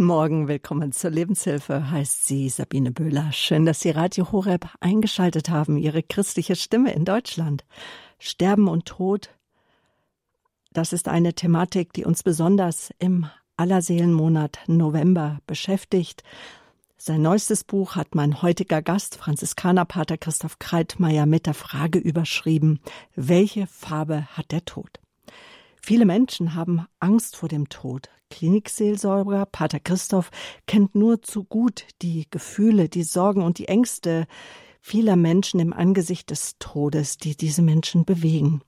[0.00, 3.32] Guten Morgen, willkommen zur Lebenshilfe, heißt sie Sabine Böhler.
[3.32, 7.66] Schön, dass Sie Radio Horeb eingeschaltet haben, Ihre christliche Stimme in Deutschland.
[8.18, 9.28] Sterben und Tod,
[10.72, 13.26] das ist eine Thematik, die uns besonders im
[13.58, 16.24] Allerseelenmonat November beschäftigt.
[16.96, 22.80] Sein neuestes Buch hat mein heutiger Gast, Franziskanerpater Christoph Kreitmeier, mit der Frage überschrieben,
[23.16, 24.98] welche Farbe hat der Tod?
[25.82, 28.08] Viele Menschen haben Angst vor dem Tod.
[28.30, 30.30] Klinikseelsorger Pater Christoph
[30.66, 34.26] kennt nur zu gut die Gefühle, die Sorgen und die Ängste
[34.80, 38.62] vieler Menschen im Angesicht des Todes, die diese Menschen bewegen.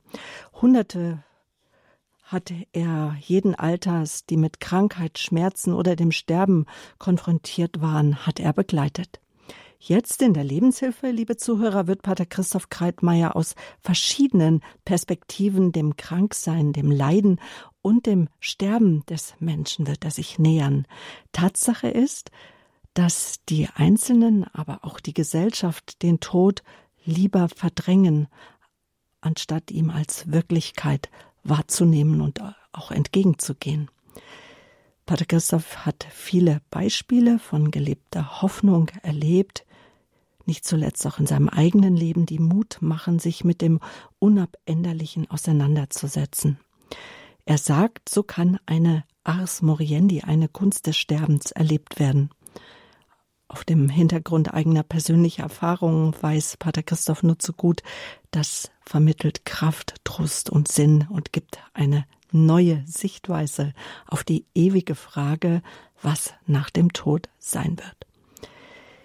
[0.60, 1.22] Hunderte
[2.24, 6.66] hat er jeden Alters, die mit Krankheit, Schmerzen oder dem Sterben
[6.98, 9.21] konfrontiert waren, hat er begleitet.
[9.84, 16.72] Jetzt in der Lebenshilfe, liebe Zuhörer, wird Pater Christoph Kreitmeier aus verschiedenen Perspektiven dem Kranksein,
[16.72, 17.40] dem Leiden
[17.80, 20.86] und dem Sterben des Menschen wird er sich nähern.
[21.32, 22.30] Tatsache ist,
[22.94, 26.62] dass die Einzelnen, aber auch die Gesellschaft den Tod
[27.04, 28.28] lieber verdrängen,
[29.20, 31.10] anstatt ihm als Wirklichkeit
[31.42, 33.90] wahrzunehmen und auch entgegenzugehen.
[35.06, 39.66] Pater Christoph hat viele Beispiele von gelebter Hoffnung erlebt,
[40.46, 43.80] nicht zuletzt auch in seinem eigenen Leben, die Mut machen, sich mit dem
[44.18, 46.58] Unabänderlichen auseinanderzusetzen.
[47.44, 52.30] Er sagt, so kann eine Ars Moriendi, eine Kunst des Sterbens, erlebt werden.
[53.48, 57.82] Auf dem Hintergrund eigener persönlicher Erfahrungen weiß Pater Christoph nur zu gut,
[58.30, 63.74] das vermittelt Kraft, Trost und Sinn und gibt eine neue Sichtweise
[64.06, 65.62] auf die ewige Frage,
[66.00, 68.06] was nach dem Tod sein wird.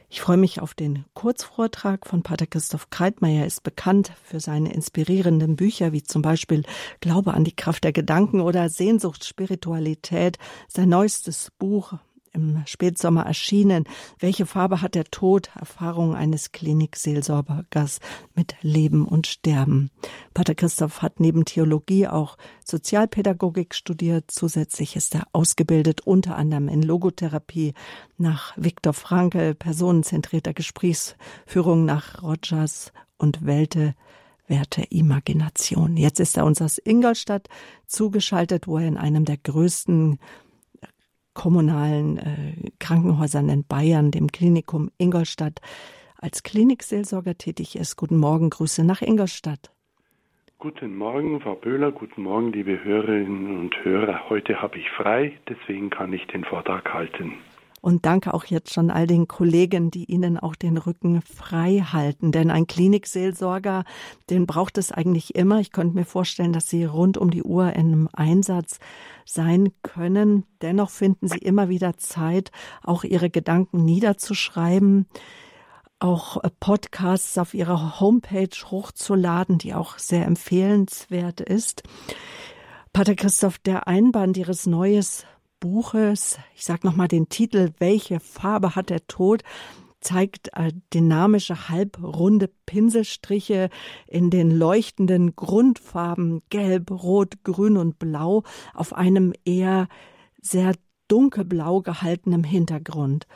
[0.10, 3.42] Ich freue mich auf den Kurzvortrag von Pater Christoph Kreitmeier.
[3.42, 6.64] Er ist bekannt für seine inspirierenden Bücher, wie zum Beispiel
[7.02, 10.38] Glaube an die Kraft der Gedanken oder Sehnsucht, Spiritualität.
[10.70, 11.96] Sein neuestes Buch
[12.38, 13.86] im Spätsommer erschienen.
[14.20, 15.50] Welche Farbe hat der Tod?
[15.60, 18.00] Erfahrung eines Klinikseelsorgers
[18.36, 19.90] mit Leben und Sterben.
[20.34, 24.32] Pater Christoph hat neben Theologie auch Sozialpädagogik studiert.
[24.32, 27.74] Zusätzlich ist er ausgebildet unter anderem in Logotherapie
[28.18, 33.96] nach Viktor Frankl, personenzentrierter Gesprächsführung nach Rogers und Welte
[34.48, 35.98] Werte Imagination.
[35.98, 37.50] Jetzt ist er uns aus Ingolstadt
[37.86, 40.20] zugeschaltet, wo er in einem der größten
[41.38, 45.62] kommunalen äh, Krankenhäusern in Bayern, dem Klinikum Ingolstadt,
[46.18, 47.96] als Klinikseelsorger tätig ist.
[47.96, 49.72] Guten Morgen, Grüße nach Ingolstadt.
[50.58, 54.28] Guten Morgen, Frau Böhler, guten Morgen, liebe Hörerinnen und Hörer.
[54.30, 57.34] Heute habe ich frei, deswegen kann ich den Vortrag halten.
[57.80, 62.32] Und danke auch jetzt schon all den Kollegen, die Ihnen auch den Rücken frei halten.
[62.32, 63.84] Denn ein Klinikseelsorger,
[64.30, 65.60] den braucht es eigentlich immer.
[65.60, 68.80] Ich könnte mir vorstellen, dass Sie rund um die Uhr in einem Einsatz
[69.26, 70.46] sein können.
[70.62, 72.52] Dennoch finden Sie immer wieder Zeit,
[72.84, 75.06] auch Ihre Gedanken niederzuschreiben
[76.00, 81.84] auch äh, Podcasts auf ihrer Homepage hochzuladen, die auch sehr empfehlenswert ist.
[82.94, 85.26] Pater Christoph, der Einband Ihres Neues
[85.60, 89.44] Buches, ich sage nochmal den Titel, Welche Farbe hat der Tod?
[90.00, 93.70] zeigt äh, dynamische halbrunde Pinselstriche
[94.08, 99.88] in den leuchtenden Grundfarben Gelb, Rot, Grün und Blau auf einem eher
[100.40, 100.74] sehr
[101.08, 103.28] dunkelblau gehaltenen Hintergrund.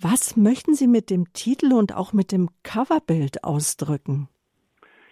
[0.00, 4.28] Was möchten Sie mit dem Titel und auch mit dem Coverbild ausdrücken?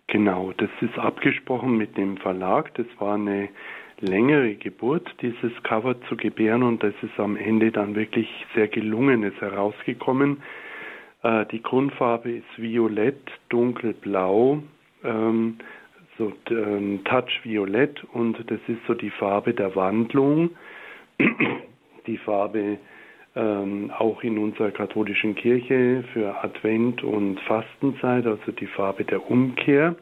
[0.06, 2.74] Genau, das ist abgesprochen mit dem Verlag.
[2.74, 3.50] Das war eine
[4.00, 9.34] längere Geburt, dieses Cover zu gebären und das ist am Ende dann wirklich sehr gelungenes
[9.40, 10.42] herausgekommen.
[11.22, 14.62] Äh, die Grundfarbe ist violett, dunkelblau,
[15.04, 15.58] ähm,
[16.16, 20.50] so ähm, Touch violett und das ist so die Farbe der Wandlung,
[22.06, 22.78] die Farbe
[23.36, 29.94] ähm, auch in unserer katholischen Kirche für Advent und Fastenzeit, also die Farbe der Umkehr.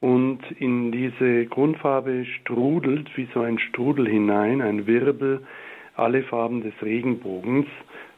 [0.00, 5.42] Und in diese Grundfarbe strudelt wie so ein Strudel hinein, ein Wirbel,
[5.94, 7.66] alle Farben des Regenbogens,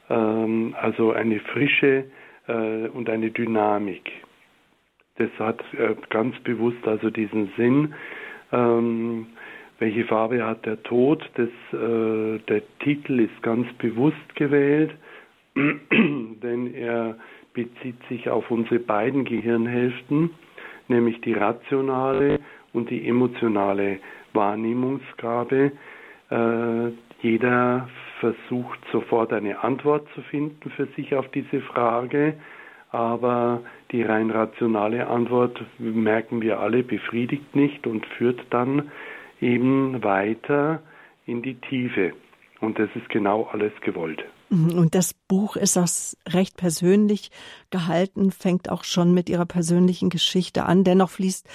[0.08, 2.05] ähm, also eine Frische
[2.46, 4.12] äh, und eine Dynamik.
[5.17, 7.94] Das hat äh, ganz bewusst also diesen Sinn.
[8.52, 9.26] Ähm,
[9.81, 11.28] welche Farbe hat der Tod?
[11.35, 14.94] Das, äh, der Titel ist ganz bewusst gewählt,
[15.56, 17.17] denn er
[17.52, 20.31] bezieht sich auf unsere beiden Gehirnhälften
[20.88, 22.40] nämlich die rationale
[22.73, 23.99] und die emotionale
[24.32, 25.73] Wahrnehmungsgabe.
[26.31, 26.88] Äh,
[27.20, 27.88] jeder
[28.20, 32.34] versucht sofort eine Antwort zu finden für sich auf diese Frage,
[32.90, 38.90] aber die rein rationale Antwort, merken wir alle, befriedigt nicht und führt dann
[39.40, 40.82] eben weiter
[41.26, 42.12] in die Tiefe.
[42.61, 44.25] Und das ist genau alles gewollt.
[44.52, 45.88] Und das Buch ist auch
[46.28, 47.31] recht persönlich
[47.70, 50.84] gehalten, fängt auch schon mit ihrer persönlichen Geschichte an.
[50.84, 51.46] Dennoch fließt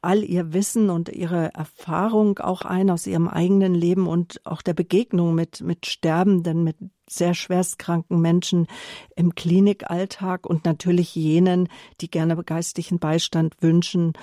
[0.00, 4.72] all ihr Wissen und ihre Erfahrung auch ein aus ihrem eigenen Leben und auch der
[4.72, 6.76] Begegnung mit, mit Sterbenden, mit
[7.06, 8.68] sehr schwerstkranken Menschen
[9.16, 11.68] im Klinikalltag und natürlich jenen,
[12.00, 14.14] die gerne geistlichen Beistand wünschen,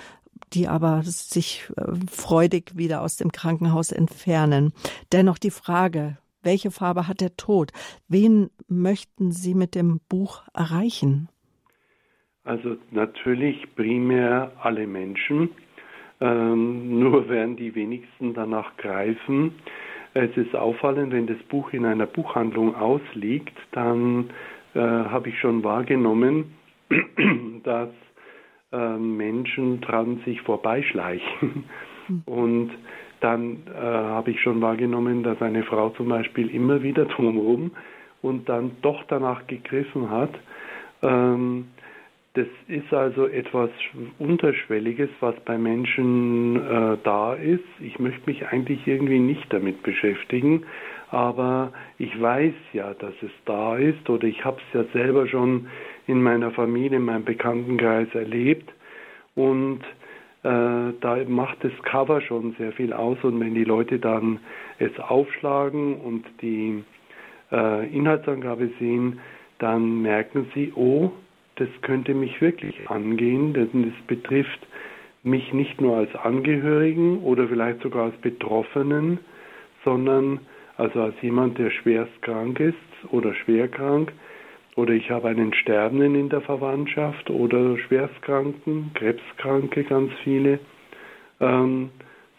[0.52, 4.72] die aber sich äh, freudig wieder aus dem Krankenhaus entfernen.
[5.12, 7.72] Dennoch die Frage, welche Farbe hat der Tod?
[8.08, 11.28] Wen möchten Sie mit dem Buch erreichen?
[12.44, 15.50] Also natürlich primär alle Menschen,
[16.20, 19.54] ähm, nur werden die wenigsten danach greifen.
[20.14, 24.30] Es ist auffallend, wenn das Buch in einer Buchhandlung ausliegt, dann
[24.74, 26.54] äh, habe ich schon wahrgenommen,
[27.64, 27.90] dass
[28.72, 31.64] äh, Menschen dran sich vorbeischleichen.
[32.06, 32.22] Hm.
[32.26, 32.70] Und
[33.22, 37.70] dann äh, habe ich schon wahrgenommen, dass eine Frau zum Beispiel immer wieder drumherum
[38.20, 40.30] und dann doch danach gegriffen hat.
[41.02, 41.66] Ähm,
[42.34, 43.68] das ist also etwas
[44.18, 47.64] Unterschwelliges, was bei Menschen äh, da ist.
[47.80, 50.64] Ich möchte mich eigentlich irgendwie nicht damit beschäftigen,
[51.10, 55.68] aber ich weiß ja, dass es da ist oder ich habe es ja selber schon
[56.06, 58.72] in meiner Familie, in meinem Bekanntenkreis erlebt
[59.34, 59.80] und
[60.42, 63.18] da macht das Cover schon sehr viel aus.
[63.22, 64.40] Und wenn die Leute dann
[64.78, 66.82] es aufschlagen und die
[67.52, 69.20] äh, Inhaltsangabe sehen,
[69.58, 71.12] dann merken sie, oh,
[71.56, 74.66] das könnte mich wirklich angehen, denn es betrifft
[75.22, 79.20] mich nicht nur als Angehörigen oder vielleicht sogar als Betroffenen,
[79.84, 80.40] sondern
[80.76, 82.74] also als jemand, der schwerst krank ist
[83.10, 84.12] oder schwer krank,
[84.76, 90.58] oder ich habe einen Sterbenden in der Verwandtschaft oder Schwerstkranken, Krebskranke, ganz viele,
[91.40, 91.90] ähm,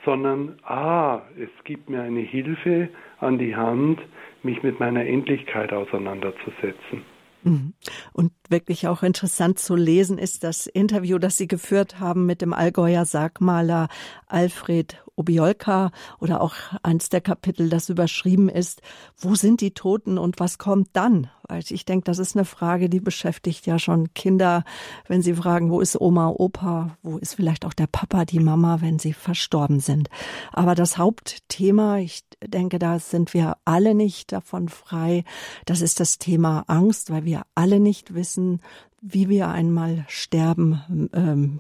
[0.06, 2.90] sondern, ah, es gibt mir eine Hilfe
[3.20, 4.00] an die Hand,
[4.42, 7.04] mich mit meiner Endlichkeit auseinanderzusetzen.
[7.44, 7.74] Mhm.
[8.14, 12.54] Und wirklich auch interessant zu lesen ist das Interview, das Sie geführt haben mit dem
[12.54, 13.90] Allgäuer Sargmaler
[14.28, 18.82] Alfred Obiolka oder auch eins der Kapitel, das überschrieben ist,
[19.18, 21.30] wo sind die Toten und was kommt dann?
[21.48, 24.64] Weil ich denke, das ist eine Frage, die beschäftigt ja schon Kinder,
[25.08, 28.82] wenn sie fragen, wo ist Oma, Opa, wo ist vielleicht auch der Papa, die Mama,
[28.82, 30.10] wenn sie verstorben sind.
[30.52, 35.24] Aber das Hauptthema, ich denke, da sind wir alle nicht davon frei,
[35.66, 38.62] das ist das Thema Angst, weil wir alle nicht wissen,
[39.02, 41.60] wie wir einmal sterben ähm,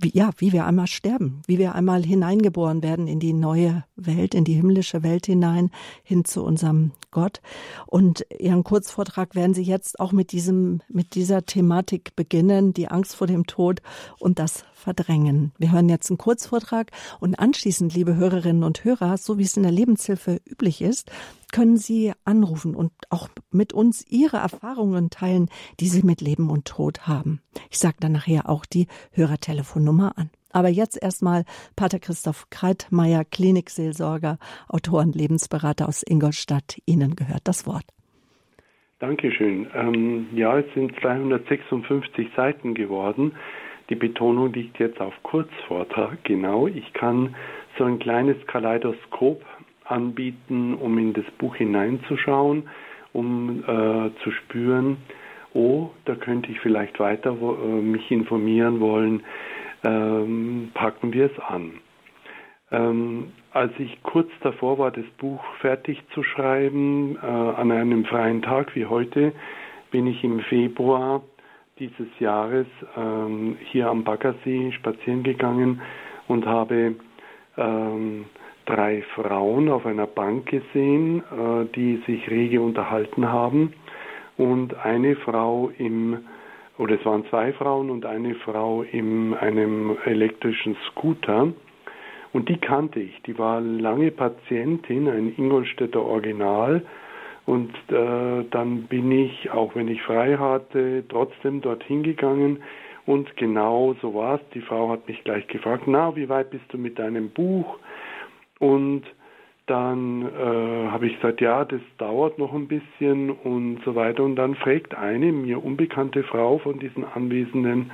[0.00, 4.34] wie, ja, wie wir einmal sterben, wie wir einmal hineingeboren werden in die neue Welt,
[4.34, 5.70] in die himmlische Welt hinein,
[6.02, 7.40] hin zu unserem Gott.
[7.86, 13.16] Und Ihren Kurzvortrag werden Sie jetzt auch mit diesem, mit dieser Thematik beginnen, die Angst
[13.16, 13.82] vor dem Tod
[14.18, 15.52] und das Verdrängen.
[15.58, 16.90] Wir hören jetzt einen Kurzvortrag
[17.20, 21.12] und anschließend, liebe Hörerinnen und Hörer, so wie es in der Lebenshilfe üblich ist,
[21.52, 25.48] können Sie anrufen und auch mit uns Ihre Erfahrungen teilen,
[25.78, 27.40] die Sie mit Leben und Tod haben.
[27.70, 30.30] Ich sage dann nachher auch die Hörertelefonnummer an.
[30.52, 31.44] Aber jetzt erstmal
[31.76, 34.38] Pater Christoph Kreitmeier, Klinikseelsorger,
[34.68, 36.78] Autor und Lebensberater aus Ingolstadt.
[36.86, 37.84] Ihnen gehört das Wort.
[39.00, 39.66] Dankeschön.
[39.74, 43.32] Ähm, ja, es sind 256 Seiten geworden.
[43.90, 46.22] Die Betonung liegt jetzt auf Kurzvortrag.
[46.22, 47.34] Genau, ich kann
[47.76, 49.44] so ein kleines Kaleidoskop
[49.84, 52.68] anbieten, um in das Buch hineinzuschauen,
[53.12, 54.98] um äh, zu spüren,
[55.52, 59.24] oh, da könnte ich vielleicht weiter äh, mich informieren wollen,
[59.82, 61.72] ähm, packen wir es an.
[62.70, 68.42] Ähm, als ich kurz davor war, das Buch fertig zu schreiben, äh, an einem freien
[68.42, 69.32] Tag wie heute,
[69.90, 71.22] bin ich im Februar
[71.80, 75.80] dieses Jahres ähm, hier am Baggersee spazieren gegangen
[76.28, 76.94] und habe
[77.56, 78.26] ähm,
[78.66, 83.72] drei Frauen auf einer Bank gesehen, äh, die sich rege unterhalten haben
[84.36, 86.18] und eine Frau im
[86.78, 91.52] oder es waren zwei Frauen und eine Frau in einem elektrischen Scooter.
[92.32, 93.20] Und die kannte ich.
[93.26, 96.82] Die war lange Patientin, ein Ingolstädter Original.
[97.50, 102.62] Und äh, dann bin ich, auch wenn ich frei hatte, trotzdem dorthin gegangen.
[103.06, 104.40] Und genau so war es.
[104.54, 107.80] Die Frau hat mich gleich gefragt, na, wie weit bist du mit deinem Buch?
[108.60, 109.02] Und
[109.66, 114.22] dann äh, habe ich gesagt, ja, das dauert noch ein bisschen und so weiter.
[114.22, 117.90] Und dann fragt eine mir unbekannte Frau von diesen Anwesenden,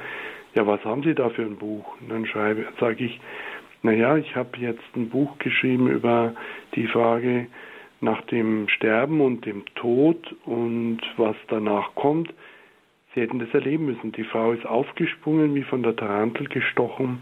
[0.54, 1.94] ja, was haben Sie da für ein Buch?
[2.02, 2.26] Und dann
[2.78, 3.18] sage ich,
[3.82, 6.34] naja, ich habe jetzt ein Buch geschrieben über
[6.74, 7.46] die Frage
[8.00, 12.32] nach dem Sterben und dem Tod und was danach kommt.
[13.14, 14.12] Sie hätten das erleben müssen.
[14.12, 17.20] Die Frau ist aufgesprungen, wie von der Tarantel gestochen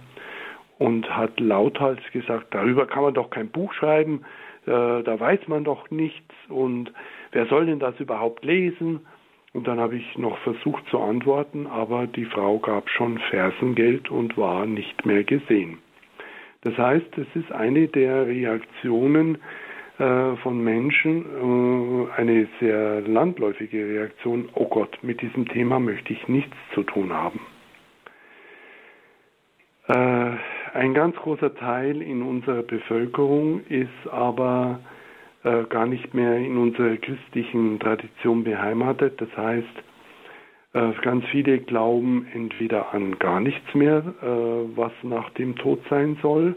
[0.79, 4.25] und hat lauthals gesagt, darüber kann man doch kein Buch schreiben,
[4.67, 6.93] äh, da weiß man doch nichts und
[7.33, 9.01] wer soll denn das überhaupt lesen?
[9.53, 14.37] Und dann habe ich noch versucht zu antworten, aber die Frau gab schon Fersengeld und
[14.37, 15.79] war nicht mehr gesehen.
[16.63, 19.39] Das heißt, es ist eine der Reaktionen
[19.97, 26.57] von Menschen, äh, eine sehr landläufige Reaktion, oh Gott, mit diesem Thema möchte ich nichts
[26.75, 27.41] zu tun haben.
[29.87, 30.33] Äh,
[30.77, 34.81] ein ganz großer Teil in unserer Bevölkerung ist aber
[35.45, 39.21] äh, gar nicht mehr in unserer christlichen Tradition beheimatet.
[39.21, 39.83] Das heißt,
[40.73, 44.27] äh, ganz viele glauben entweder an gar nichts mehr, äh,
[44.77, 46.57] was nach dem Tod sein soll,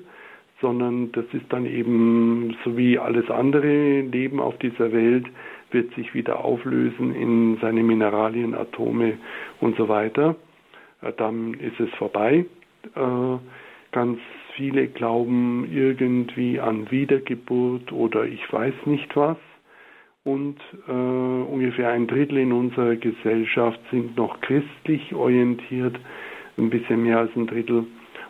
[0.62, 5.26] sondern das ist dann eben so wie alles andere Leben auf dieser Welt,
[5.72, 9.18] wird sich wieder auflösen in seine Mineralien, Atome
[9.60, 10.36] und so weiter.
[11.02, 12.46] Äh, dann ist es vorbei.
[12.96, 13.38] Äh,
[13.92, 14.20] ganz
[14.56, 19.38] viele glauben irgendwie an Wiedergeburt oder ich weiß nicht was.
[20.24, 25.98] Und äh, ungefähr ein Drittel in unserer Gesellschaft sind noch christlich orientiert,
[26.58, 27.86] ein bisschen mehr als ein Drittel.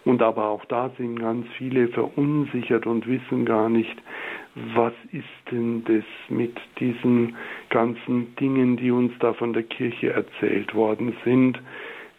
[0.08, 4.02] Und aber auch da sind ganz viele verunsichert und wissen gar nicht,
[4.74, 7.36] was ist denn das mit diesen
[7.70, 11.60] ganzen Dingen, die uns da von der Kirche erzählt worden sind.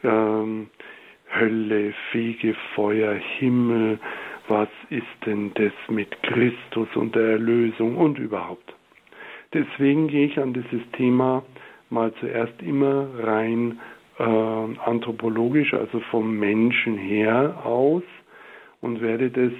[0.04, 0.66] Ähm,
[1.34, 3.98] Hölle, Fegefeuer, Himmel,
[4.48, 8.74] was ist denn das mit Christus und der Erlösung und überhaupt.
[9.54, 11.42] Deswegen gehe ich an dieses Thema
[11.88, 13.80] mal zuerst immer rein
[14.18, 18.02] äh, anthropologisch, also vom Menschen her aus
[18.80, 19.52] und werde das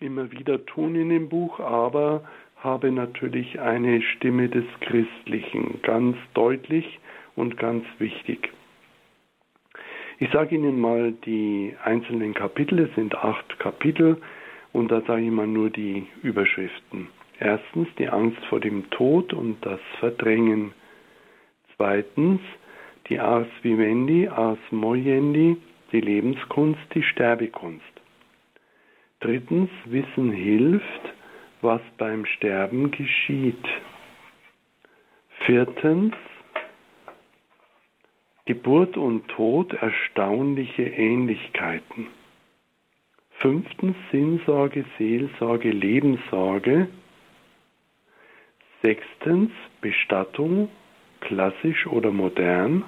[0.00, 2.24] immer wieder tun in dem Buch, aber
[2.56, 6.98] habe natürlich eine Stimme des Christlichen, ganz deutlich
[7.36, 8.50] und ganz wichtig.
[10.18, 14.20] Ich sage Ihnen mal die einzelnen Kapitel, es sind acht Kapitel
[14.72, 17.08] und da sage ich mal nur die Überschriften.
[17.40, 20.72] Erstens die Angst vor dem Tod und das Verdrängen.
[21.76, 22.40] Zweitens
[23.08, 25.56] die Ars Vivendi, Ars Moyendi,
[25.92, 27.84] die Lebenskunst, die Sterbekunst.
[29.20, 31.14] Drittens Wissen hilft,
[31.60, 33.64] was beim Sterben geschieht.
[35.46, 36.14] Viertens
[38.46, 42.08] Geburt und Tod erstaunliche Ähnlichkeiten.
[43.38, 46.88] Fünftens Sinnsorge, Seelsorge, Lebenssorge.
[48.82, 50.68] Sechstens Bestattung,
[51.24, 52.84] klassisch oder modern.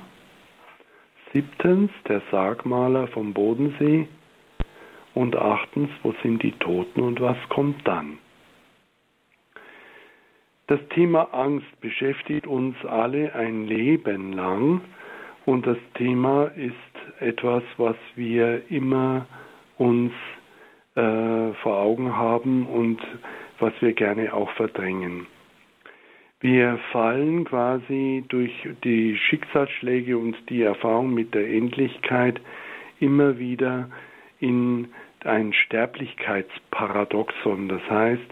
[1.33, 4.09] Siebtens der Sargmaler vom Bodensee.
[5.15, 8.19] Und achtens, wo sind die Toten und was kommt dann?
[10.67, 14.81] Das Thema Angst beschäftigt uns alle ein Leben lang
[15.45, 19.27] und das Thema ist etwas, was wir immer
[19.79, 20.13] uns
[20.97, 23.01] äh, vor Augen haben und
[23.61, 25.29] was wir gerne auch verdrängen.
[26.41, 28.53] Wir fallen quasi durch
[28.85, 32.39] die Schicksalsschläge und die Erfahrung mit der Endlichkeit
[33.01, 33.89] immer wieder
[34.39, 34.89] in
[35.25, 37.69] ein Sterblichkeitsparadoxon.
[37.69, 38.27] Das heißt,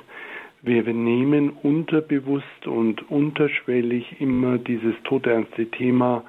[0.62, 6.24] wir nehmen unterbewusst und unterschwellig immer dieses todernste Thema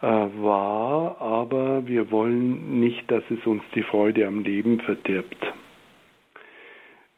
[0.00, 5.52] äh, wahr, aber wir wollen nicht, dass es uns die Freude am Leben verdirbt.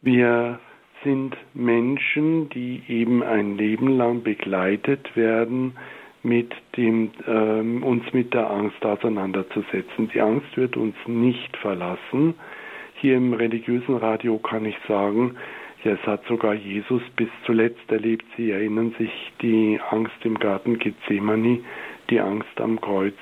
[0.02, 0.58] Wir
[1.04, 5.76] sind Menschen, die eben ein Leben lang begleitet werden,
[6.24, 10.08] mit dem, ähm, uns mit der Angst auseinanderzusetzen.
[10.12, 12.34] Die Angst wird uns nicht verlassen.
[12.96, 15.36] Hier im religiösen Radio kann ich sagen,
[15.84, 18.24] ja, es hat sogar Jesus bis zuletzt erlebt.
[18.38, 19.10] Sie erinnern sich
[19.42, 21.60] die Angst im Garten Gethsemane,
[22.08, 23.18] die Angst am Kreuz.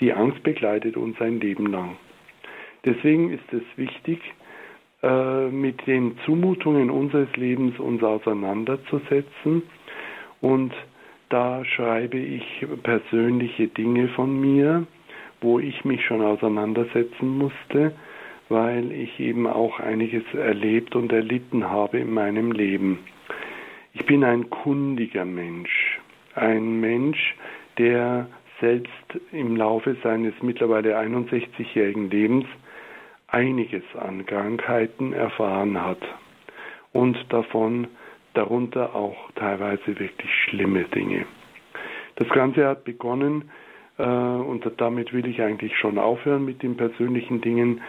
[0.00, 1.96] Die Angst begleitet uns ein Leben lang.
[2.84, 4.20] Deswegen ist es wichtig,
[5.02, 9.62] äh, mit den Zumutungen unseres Lebens uns auseinanderzusetzen.
[10.40, 10.72] Und
[11.28, 14.86] da schreibe ich persönliche Dinge von mir,
[15.40, 17.92] wo ich mich schon auseinandersetzen musste,
[18.48, 23.00] weil ich eben auch einiges erlebt und erlitten habe in meinem Leben.
[23.94, 26.00] Ich bin ein kundiger Mensch,
[26.34, 27.34] ein Mensch,
[27.78, 28.28] der
[28.60, 28.92] selbst
[29.32, 32.46] im Laufe seines mittlerweile 61-jährigen Lebens
[33.32, 35.98] einiges an Krankheiten erfahren hat
[36.92, 37.88] und davon
[38.34, 41.24] darunter auch teilweise wirklich schlimme Dinge.
[42.16, 43.50] Das Ganze hat begonnen,
[43.98, 47.80] äh, und damit will ich eigentlich schon aufhören mit den persönlichen Dingen,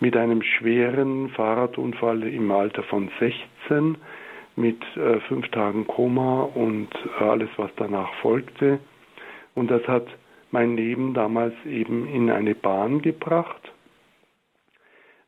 [0.00, 3.96] mit einem schweren Fahrradunfall im Alter von 16,
[4.54, 8.78] mit äh, fünf Tagen Koma und alles, was danach folgte.
[9.54, 10.06] Und das hat
[10.52, 13.71] mein Leben damals eben in eine Bahn gebracht, Äh,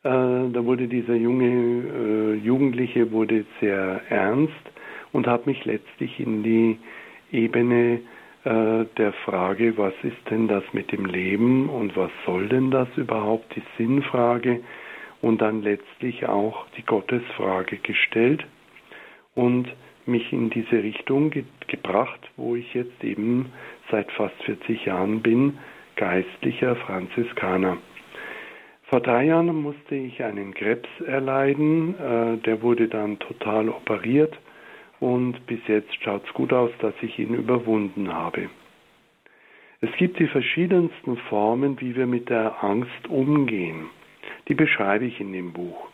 [0.04, 4.52] da wurde dieser junge äh, Jugendliche wurde sehr ernst
[5.12, 6.78] und hat mich letztlich in die
[7.32, 8.00] Ebene
[8.44, 12.88] äh, der Frage, was ist denn das mit dem Leben und was soll denn das
[12.96, 14.61] überhaupt, die Sinnfrage
[15.23, 18.44] und dann letztlich auch die Gottesfrage gestellt
[19.34, 19.68] und
[20.04, 23.50] mich in diese Richtung ge gebracht, wo ich jetzt eben
[23.90, 25.58] seit fast 40 Jahren bin,
[25.96, 27.78] geistlicher Franziskaner.
[28.94, 34.38] Vor drei Jahren musste ich einen Krebs erleiden, äh, der wurde dann total operiert
[35.00, 38.48] und bis jetzt schaut es gut aus, dass ich ihn überwunden habe.
[39.80, 43.88] Es gibt die verschiedensten Formen, wie wir mit der Angst umgehen.
[44.46, 45.88] Die beschreibe ich in dem Buch.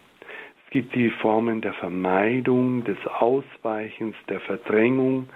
[0.66, 5.26] Es gibt die Formen der Vermeidung, des Ausweichens, der Verdrängung.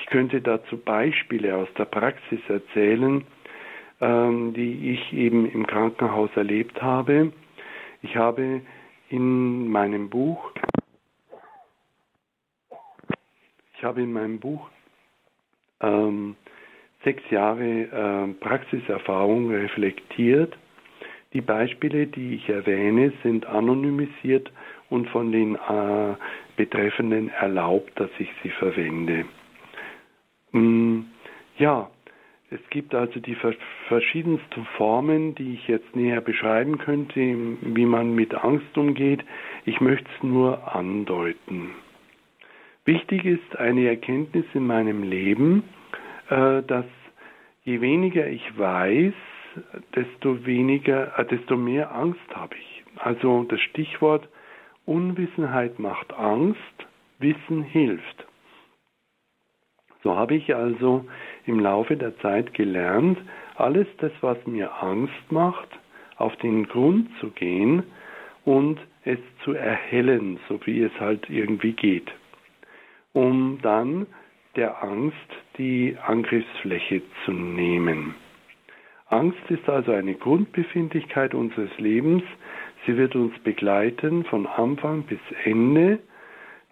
[0.00, 3.24] Ich könnte dazu Beispiele aus der Praxis erzählen,
[4.00, 7.32] ähm, die ich eben im Krankenhaus erlebt habe.
[8.02, 8.60] Ich habe
[9.08, 10.52] in meinem Buch,
[13.76, 14.68] ich habe in meinem Buch
[15.80, 16.36] ähm,
[17.04, 20.56] sechs Jahre äh, Praxiserfahrung reflektiert.
[21.32, 24.50] Die Beispiele, die ich erwähne, sind anonymisiert
[24.90, 26.14] und von den äh,
[26.56, 29.24] Betreffenden erlaubt, dass ich sie verwende.
[30.52, 31.00] Mm,
[31.58, 31.90] ja,
[32.56, 33.36] es gibt also die
[33.88, 39.22] verschiedensten Formen, die ich jetzt näher beschreiben könnte, wie man mit Angst umgeht.
[39.64, 41.70] Ich möchte es nur andeuten.
[42.84, 45.64] Wichtig ist eine Erkenntnis in meinem Leben,
[46.30, 46.86] äh, dass
[47.64, 49.14] je weniger ich weiß,
[49.94, 52.84] desto weniger, äh, desto mehr Angst habe ich.
[52.96, 54.28] Also das Stichwort
[54.86, 56.86] Unwissenheit macht Angst,
[57.18, 58.26] Wissen hilft.
[60.06, 61.04] So habe ich also
[61.46, 63.18] im Laufe der Zeit gelernt,
[63.56, 65.66] alles das, was mir Angst macht,
[66.16, 67.82] auf den Grund zu gehen
[68.44, 72.08] und es zu erhellen, so wie es halt irgendwie geht,
[73.14, 74.06] um dann
[74.54, 75.16] der Angst
[75.58, 78.14] die Angriffsfläche zu nehmen.
[79.08, 82.22] Angst ist also eine Grundbefindlichkeit unseres Lebens.
[82.86, 85.98] Sie wird uns begleiten von Anfang bis Ende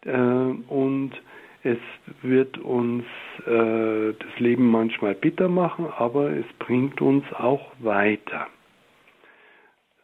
[0.05, 1.11] äh, und
[1.65, 1.79] es
[2.23, 3.05] wird uns
[3.47, 8.49] äh, das Leben manchmal bitter machen, aber es bringt uns auch weiter.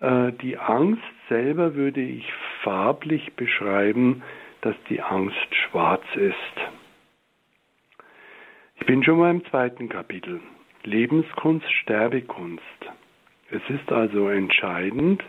[0.00, 2.24] Äh, die Angst selber würde ich
[2.62, 4.22] farblich beschreiben,
[4.62, 6.34] dass die Angst schwarz ist.
[8.76, 10.40] Ich bin schon mal im zweiten Kapitel.
[10.84, 12.62] Lebenskunst, Sterbekunst.
[13.50, 15.22] Es ist also entscheidend,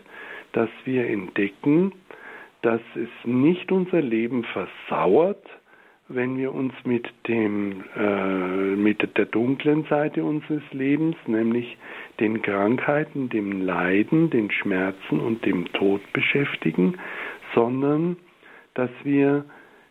[0.52, 1.92] dass wir entdecken,
[2.62, 5.44] dass es nicht unser Leben versauert,
[6.08, 11.76] wenn wir uns mit dem äh, mit der dunklen Seite unseres Lebens, nämlich
[12.20, 16.98] den Krankheiten, dem Leiden, den Schmerzen und dem Tod beschäftigen,
[17.54, 18.16] sondern
[18.74, 19.44] dass wir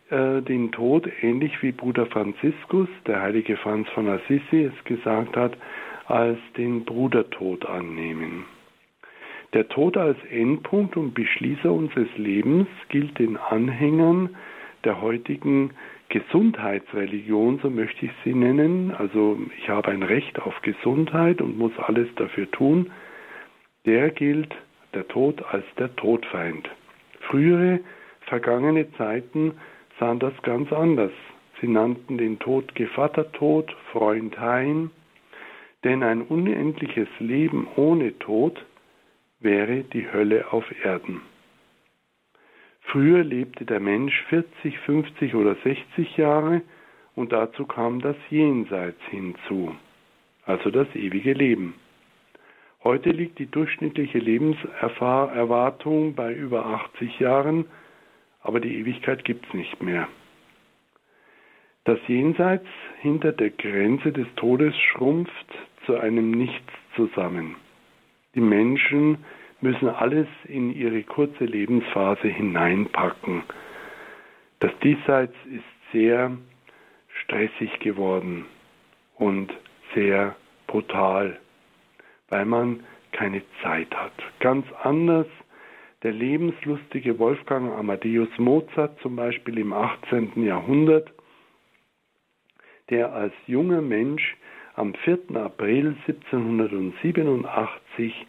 [0.09, 5.57] äh, den Tod ähnlich wie Bruder Franziskus, der heilige Franz von Assisi es gesagt hat,
[6.07, 8.45] als den Brudertod annehmen.
[9.53, 14.35] Der Tod als Endpunkt und Beschließer unseres Lebens gilt den Anhängern
[14.83, 15.71] der heutigen
[16.11, 21.71] Gesundheitsreligion, so möchte ich sie nennen, also ich habe ein Recht auf Gesundheit und muss
[21.79, 22.91] alles dafür tun,
[23.85, 24.53] der gilt
[24.93, 26.69] der Tod als der Todfeind.
[27.21, 27.79] Frühere,
[28.27, 29.53] vergangene Zeiten
[29.99, 31.13] sahen das ganz anders.
[31.61, 34.91] Sie nannten den Tod Gevattertod, Freund Hein,
[35.85, 38.65] denn ein unendliches Leben ohne Tod
[39.39, 41.21] wäre die Hölle auf Erden.
[42.91, 46.61] Früher lebte der Mensch 40, 50 oder 60 Jahre
[47.15, 49.73] und dazu kam das Jenseits hinzu,
[50.45, 51.75] also das ewige Leben.
[52.83, 57.63] Heute liegt die durchschnittliche Lebenserwartung bei über 80 Jahren,
[58.41, 60.09] aber die Ewigkeit gibt es nicht mehr.
[61.85, 62.67] Das Jenseits
[62.99, 65.47] hinter der Grenze des Todes schrumpft
[65.85, 67.55] zu einem Nichts zusammen.
[68.35, 69.19] Die Menschen
[69.61, 73.43] müssen alles in ihre kurze Lebensphase hineinpacken.
[74.59, 76.37] Das Diesseits ist sehr
[77.23, 78.45] stressig geworden
[79.15, 79.53] und
[79.93, 80.35] sehr
[80.67, 81.39] brutal,
[82.29, 84.13] weil man keine Zeit hat.
[84.39, 85.27] Ganz anders
[86.03, 90.43] der lebenslustige Wolfgang Amadeus Mozart zum Beispiel im 18.
[90.43, 91.11] Jahrhundert,
[92.89, 94.35] der als junger Mensch
[94.75, 95.35] am 4.
[95.35, 98.25] April 1787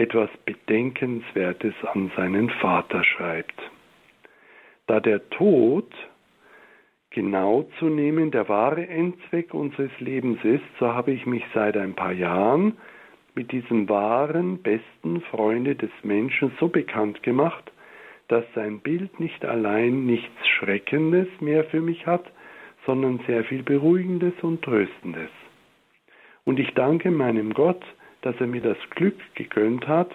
[0.00, 3.60] etwas Bedenkenswertes an seinen Vater schreibt.
[4.86, 5.92] Da der Tod
[7.10, 11.94] genau zu nehmen der wahre Endzweck unseres Lebens ist, so habe ich mich seit ein
[11.94, 12.78] paar Jahren
[13.34, 17.70] mit diesem wahren, besten Freunde des Menschen so bekannt gemacht,
[18.28, 22.24] dass sein Bild nicht allein nichts Schreckendes mehr für mich hat,
[22.86, 25.30] sondern sehr viel Beruhigendes und Tröstendes.
[26.44, 27.84] Und ich danke meinem Gott,
[28.22, 30.10] dass er mir das Glück gegönnt hat,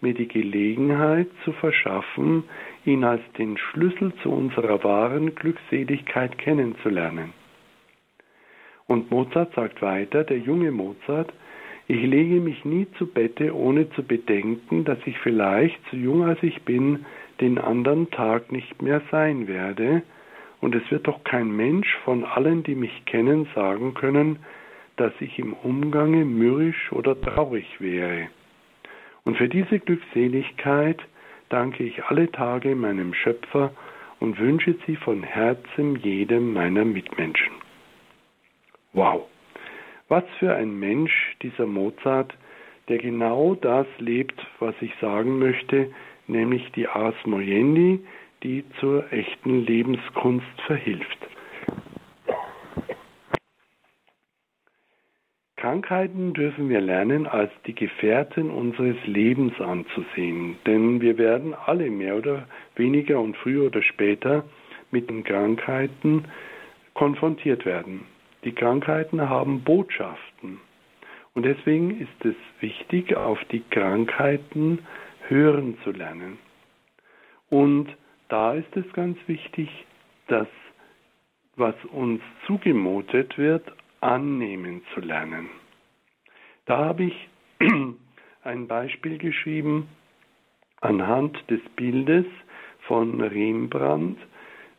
[0.00, 2.44] mir die Gelegenheit zu verschaffen,
[2.84, 7.32] ihn als den Schlüssel zu unserer wahren Glückseligkeit kennenzulernen.
[8.86, 11.32] Und Mozart sagt weiter, der junge Mozart,
[11.86, 16.42] ich lege mich nie zu Bette, ohne zu bedenken, dass ich vielleicht, so jung als
[16.42, 17.04] ich bin,
[17.40, 20.02] den anderen Tag nicht mehr sein werde,
[20.60, 24.38] und es wird doch kein Mensch von allen, die mich kennen, sagen können,
[25.00, 28.28] dass ich im Umgange mürrisch oder traurig wäre.
[29.24, 31.00] Und für diese Glückseligkeit
[31.48, 33.72] danke ich alle Tage meinem Schöpfer
[34.18, 37.54] und wünsche sie von Herzen jedem meiner Mitmenschen.
[38.92, 39.22] Wow,
[40.08, 42.34] was für ein Mensch dieser Mozart,
[42.88, 45.90] der genau das lebt, was ich sagen möchte,
[46.26, 48.00] nämlich die Ars Mojendi,
[48.42, 51.18] die zur echten Lebenskunst verhilft.
[55.80, 62.16] Krankheiten dürfen wir lernen, als die Gefährten unseres Lebens anzusehen, denn wir werden alle mehr
[62.16, 64.44] oder weniger und früher oder später
[64.90, 66.26] mit den Krankheiten
[66.92, 68.02] konfrontiert werden.
[68.44, 70.60] Die Krankheiten haben Botschaften
[71.32, 74.80] und deswegen ist es wichtig, auf die Krankheiten
[75.28, 76.36] hören zu lernen.
[77.48, 77.88] Und
[78.28, 79.70] da ist es ganz wichtig,
[80.28, 80.48] dass
[81.56, 83.64] was uns zugemutet wird,
[84.02, 85.48] annehmen zu lernen.
[86.70, 87.28] Da habe ich
[88.44, 89.88] ein Beispiel geschrieben
[90.80, 92.26] anhand des Bildes
[92.86, 94.16] von Rembrandt,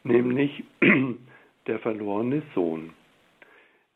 [0.06, 0.64] nämlich
[1.68, 2.94] der verlorene Sohn.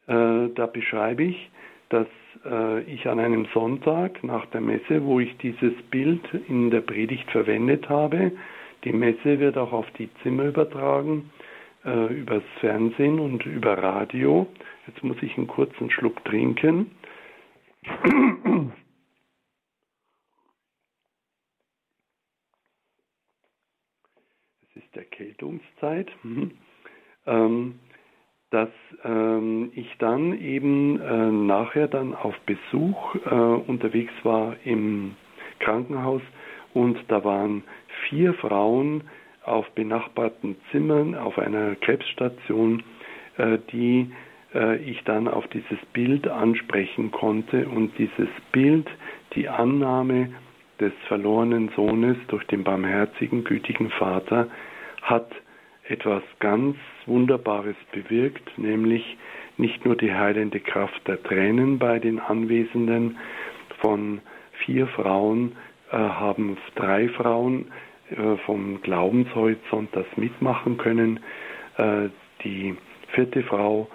[0.08, 1.49] Äh, da beschreibe ich,
[1.88, 2.08] dass
[2.43, 7.31] äh, ich an einem Sonntag nach der Messe, wo ich dieses Bild in der Predigt
[7.31, 8.34] verwendet habe,
[8.84, 11.31] die Messe wird auch auf die Zimmer übertragen,
[11.86, 14.47] äh, übers Fernsehen und über Radio.
[14.86, 16.91] Jetzt muss ich einen kurzen Schluck trinken.
[24.62, 26.10] Es ist Erkältungszeit.
[26.24, 26.52] Mhm.
[27.26, 27.80] Ähm,
[28.52, 28.69] dass
[29.04, 35.15] ähm, ich dann eben äh, nachher dann auf Besuch äh, unterwegs war im
[35.60, 36.21] Krankenhaus
[36.74, 37.63] und da waren
[38.08, 39.04] vier Frauen
[39.43, 42.84] auf benachbarten Zimmern auf einer Krebsstation,
[43.38, 44.12] äh, die
[44.55, 48.87] äh, ich dann auf dieses Bild ansprechen konnte und dieses Bild,
[49.35, 50.29] die Annahme
[50.79, 54.47] des verlorenen Sohnes durch den barmherzigen, gütigen Vater,
[55.01, 55.29] hat
[55.87, 59.17] etwas ganz Wunderbares bewirkt, nämlich
[59.57, 63.17] nicht nur die heilende Kraft der Tränen bei den Anwesenden.
[63.81, 64.21] Von
[64.65, 65.55] vier Frauen
[65.91, 67.71] äh, haben drei Frauen
[68.09, 71.19] äh, vom Glaubenshorizont das mitmachen können.
[71.77, 72.09] Äh,
[72.43, 72.75] die
[73.13, 73.87] vierte Frau,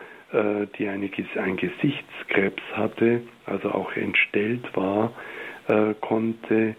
[0.78, 5.12] die eine, ein Gesichtskrebs hatte, also auch entstellt war,
[5.68, 6.76] äh, konnte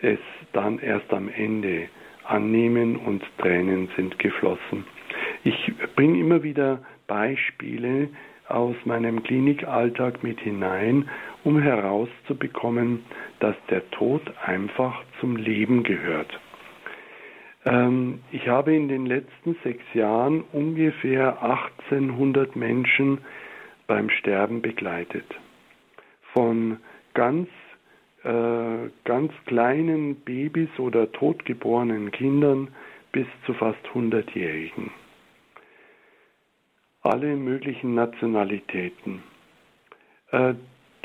[0.00, 0.18] es
[0.52, 1.88] dann erst am Ende
[2.24, 4.84] annehmen und Tränen sind geflossen.
[5.44, 8.08] Ich bringe immer wieder Beispiele
[8.48, 11.08] aus meinem Klinikalltag mit hinein,
[11.44, 13.04] um herauszubekommen,
[13.40, 16.38] dass der Tod einfach zum Leben gehört.
[17.64, 23.18] Ähm, ich habe in den letzten sechs Jahren ungefähr 1800 Menschen
[23.86, 25.26] beim Sterben begleitet.
[26.32, 26.78] Von
[27.14, 27.48] ganz
[28.24, 32.68] äh, ganz kleinen Babys oder totgeborenen Kindern
[33.12, 34.90] bis zu fast 100-Jährigen.
[37.02, 39.22] Alle möglichen Nationalitäten.
[40.30, 40.54] Äh,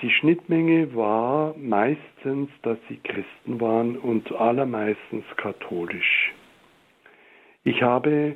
[0.01, 6.33] die Schnittmenge war meistens, dass sie Christen waren und allermeistens katholisch.
[7.69, 8.35] Ich habe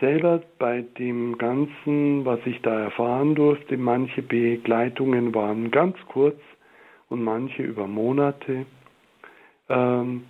[0.00, 6.40] selber bei dem Ganzen, was ich da erfahren durfte, manche Begleitungen waren ganz kurz,
[7.08, 8.66] und manche über Monate,
[9.68, 10.24] ähm,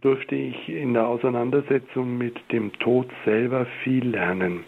[0.00, 4.64] durfte ich in der Auseinandersetzung mit dem Tod selber viel lernen.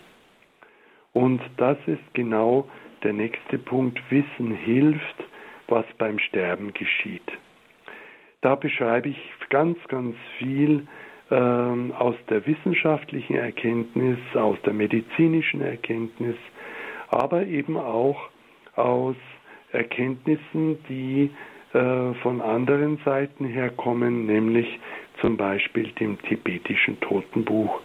[1.14, 2.68] Und das ist genau
[3.02, 3.98] der nächste Punkt.
[4.10, 5.24] Wissen hilft,
[5.68, 7.32] was beim Sterben geschieht.
[8.42, 10.86] Da beschreibe ich ganz, ganz viel
[11.30, 16.36] ähm, aus der wissenschaftlichen Erkenntnis, aus der medizinischen Erkenntnis,
[17.08, 18.28] aber eben auch
[18.76, 19.16] aus
[19.72, 21.30] Erkenntnissen, die
[21.72, 24.80] äh, von anderen Seiten herkommen, nämlich
[25.20, 27.80] zum Beispiel dem tibetischen Totenbuch,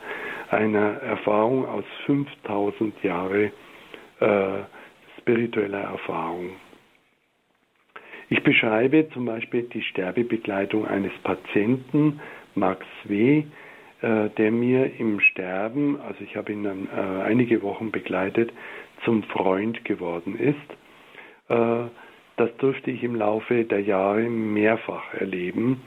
[0.50, 3.52] einer Erfahrung aus 5000 Jahren
[4.20, 4.48] äh,
[5.20, 6.52] spiritueller Erfahrung.
[8.30, 12.20] Ich beschreibe zum Beispiel die Sterbebegleitung eines Patienten,
[12.56, 13.44] Max W.,
[14.02, 18.52] äh, der mir im Sterben, also ich habe ihn dann äh, einige Wochen begleitet,
[19.04, 20.78] zum Freund geworden ist.
[21.50, 21.90] Äh,
[22.38, 25.82] das durfte ich im Laufe der Jahre mehrfach erleben,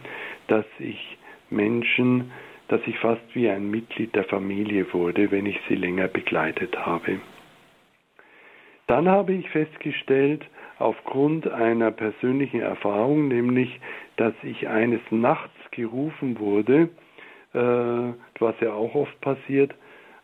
[0.47, 1.19] dass ich
[1.51, 2.33] Menschen,
[2.69, 7.21] dass ich fast wie ein Mitglied der Familie wurde, wenn ich sie länger begleitet habe.
[8.87, 10.47] Dann habe ich festgestellt,
[10.79, 13.81] aufgrund einer persönlichen Erfahrung, nämlich,
[14.17, 16.89] dass ich eines Nachts gerufen wurde,
[17.55, 19.75] äh, was ja auch oft passiert,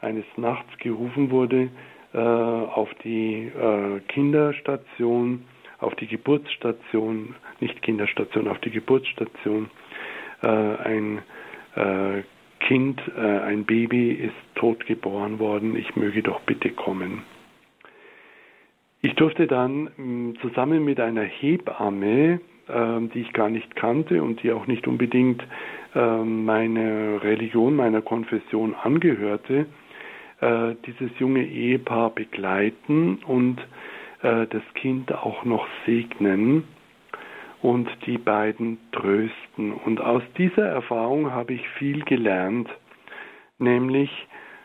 [0.01, 1.71] eines Nachts gerufen wurde
[2.13, 5.45] äh, auf die äh, Kinderstation,
[5.81, 9.71] auf die Geburtsstation, nicht Kinderstation, auf die Geburtsstation.
[10.41, 11.23] Ein
[12.61, 17.23] Kind, ein Baby ist tot geboren worden, ich möge doch bitte kommen.
[19.05, 24.53] Ich durfte dann mm, zusammen mit einer Hebamme, die ich gar nicht kannte und die
[24.53, 25.43] auch nicht unbedingt
[25.95, 29.67] ähm, meine Religion, meiner Konfession angehörte,
[30.41, 33.61] äh, dieses junge Ehepaar begleiten und
[34.23, 36.65] äh, das Kind auch noch segnen
[37.63, 39.73] und die beiden trösten.
[39.73, 42.69] Und aus dieser Erfahrung habe ich viel gelernt,
[43.59, 44.11] nämlich,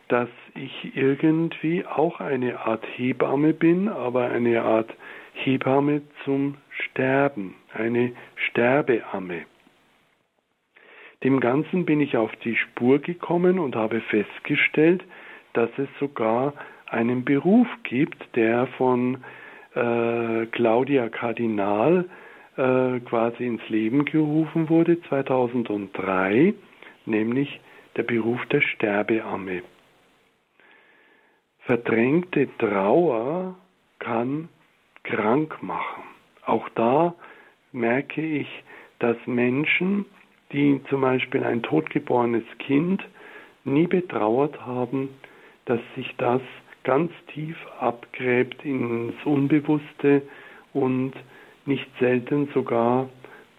[0.08, 4.90] dass ich irgendwie auch eine Art Hebamme bin, aber eine Art
[5.34, 9.46] Hebamme zum Sterben, eine Sterbeamme.
[11.24, 15.04] Dem Ganzen bin ich auf die Spur gekommen und habe festgestellt,
[15.54, 16.54] dass es sogar
[16.88, 19.24] einen Beruf gibt, der von
[19.76, 22.06] äh, Claudia Kardinal
[22.56, 26.54] äh, quasi ins Leben gerufen wurde 2003,
[27.06, 27.60] nämlich
[27.98, 29.62] der Beruf der Sterbeamme.
[31.60, 33.56] Verdrängte Trauer
[34.00, 34.50] kann
[35.04, 36.04] krank machen.
[36.46, 37.14] Auch da
[37.72, 38.48] merke ich,
[39.00, 40.06] dass Menschen,
[40.52, 43.04] die zum Beispiel ein totgeborenes Kind
[43.64, 45.10] nie betrauert haben,
[45.66, 46.42] dass sich das
[46.84, 50.24] ganz tief abgräbt ins Unbewusste
[50.74, 51.14] und
[51.66, 53.10] nicht selten sogar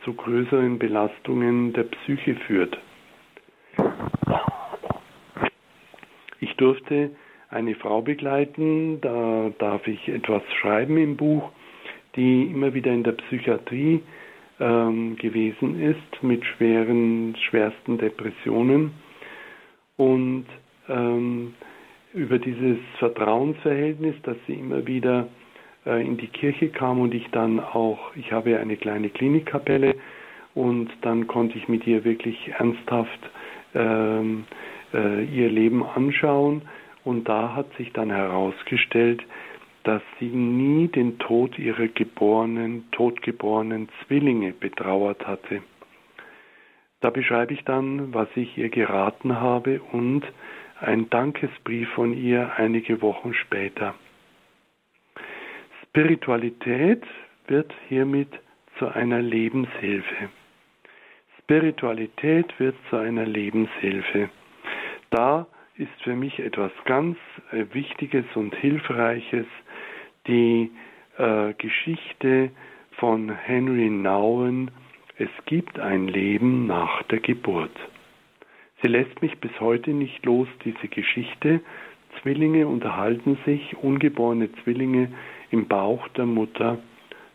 [0.05, 2.79] zu größeren Belastungen der Psyche führt.
[6.41, 7.11] Ich durfte
[7.51, 11.51] eine Frau begleiten, da darf ich etwas schreiben im Buch,
[12.17, 14.03] die immer wieder in der Psychiatrie
[14.59, 18.93] ähm, gewesen ist mit schweren, schwersten Depressionen.
[19.97, 20.47] Und
[20.89, 21.55] ähm,
[22.13, 25.29] über dieses Vertrauensverhältnis, dass sie immer wieder
[25.87, 29.95] äh, in die Kirche kam und ich dann auch, ich habe eine kleine Klinikkapelle
[30.55, 33.31] und dann konnte ich mit ihr wirklich ernsthaft
[33.75, 34.45] ähm,
[34.93, 36.63] äh, ihr Leben anschauen.
[37.05, 39.23] Und da hat sich dann herausgestellt,
[39.85, 45.63] dass sie nie den Tod ihrer geborenen, totgeborenen Zwillinge betrauert hatte.
[47.01, 50.23] Da beschreibe ich dann, was ich ihr geraten habe und
[50.81, 53.95] ein Dankesbrief von ihr einige Wochen später.
[55.83, 57.03] Spiritualität
[57.47, 58.29] wird hiermit
[58.79, 60.29] zu einer Lebenshilfe.
[61.39, 64.31] Spiritualität wird zu einer Lebenshilfe.
[65.11, 67.17] Da ist für mich etwas ganz
[67.51, 69.47] äh, Wichtiges und Hilfreiches,
[70.27, 70.71] die
[71.19, 72.51] äh, Geschichte
[72.93, 74.71] von Henry Nouwen,
[75.17, 77.77] Es gibt ein Leben nach der Geburt.
[78.83, 81.61] Sie lässt mich bis heute nicht los, diese Geschichte.
[82.21, 85.13] Zwillinge unterhalten sich, ungeborene Zwillinge
[85.51, 86.79] im Bauch der Mutter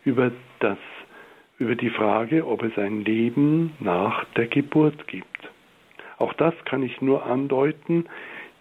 [0.04, 0.78] über das,
[1.58, 5.50] über die Frage, ob es ein Leben nach der Geburt gibt.
[6.18, 8.06] Auch das kann ich nur andeuten.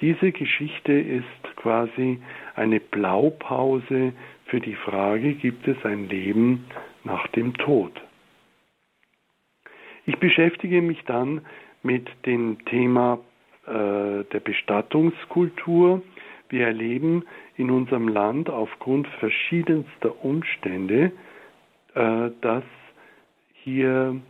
[0.02, 2.20] Diese Geschichte ist quasi
[2.56, 4.14] eine Blaupause
[4.46, 6.66] für die Frage, gibt es ein Leben
[7.04, 7.92] nach dem Tod?
[10.06, 11.42] Ich beschäftige mich dann
[11.82, 13.20] mit dem Thema
[13.66, 16.02] äh, der Bestattungskultur.
[16.50, 17.24] Wir erleben
[17.58, 21.12] in unserem Land aufgrund verschiedenster Umstände,
[21.96, 22.64] äh, dass
[23.54, 24.22] hier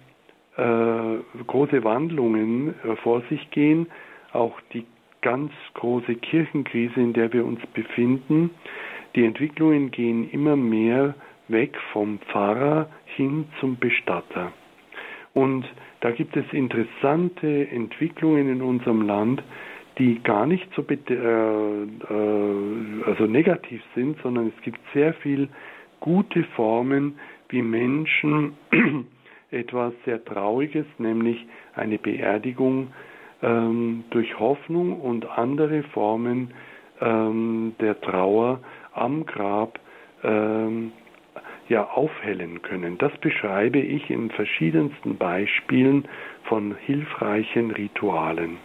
[0.56, 3.88] äh, große Wandlungen äh, vor sich gehen.
[4.32, 4.86] Auch die
[5.26, 8.52] ganz große Kirchenkrise, in der wir uns befinden,
[9.16, 11.16] die Entwicklungen gehen immer mehr
[11.48, 14.54] weg vom Pfarrer hin zum Bestatter.
[15.34, 15.66] Und
[16.02, 19.42] da gibt es interessante Entwicklungen in unserem Land,
[19.98, 21.88] die gar nicht so äh, äh,
[23.06, 25.50] also negativ sind, sondern es gibt sehr viel
[26.02, 27.18] gute Formen,
[27.50, 28.54] wie Menschen
[29.50, 32.90] etwas sehr Trauriges, nämlich eine Beerdigung
[33.46, 36.54] ähm, durch Hoffnung und andere Formen
[37.00, 38.60] ähm, der Trauer
[38.94, 39.80] am Grab
[40.24, 40.92] ähm,
[41.70, 42.98] ja aufhellen können.
[42.98, 46.08] Das beschreibe ich in verschiedensten Beispielen
[46.44, 48.58] von hilfreichen Ritualen.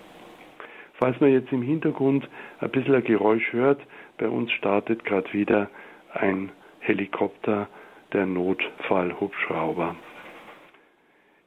[0.94, 2.28] Falls man jetzt im Hintergrund
[2.60, 3.80] ein bisschen ein Geräusch hört,
[4.18, 5.70] bei uns startet gerade wieder
[6.12, 7.68] ein Helikopter,
[8.12, 9.94] der Notfallhubschrauber.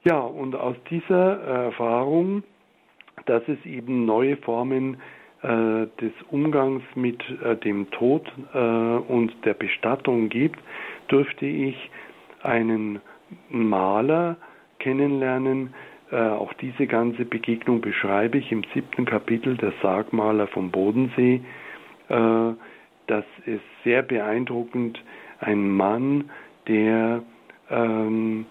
[0.05, 2.43] Ja, und aus dieser Erfahrung,
[3.25, 4.97] dass es eben neue Formen
[5.41, 10.59] äh, des Umgangs mit äh, dem Tod äh, und der Bestattung gibt,
[11.07, 11.89] durfte ich
[12.41, 13.01] einen
[13.49, 14.37] Maler
[14.79, 15.73] kennenlernen.
[16.11, 21.41] Äh, auch diese ganze Begegnung beschreibe ich im siebten Kapitel der Sargmaler vom Bodensee.
[22.09, 22.53] Äh,
[23.07, 25.03] das ist sehr beeindruckend.
[25.39, 26.29] Ein Mann,
[26.67, 27.21] der
[27.69, 28.45] ähm,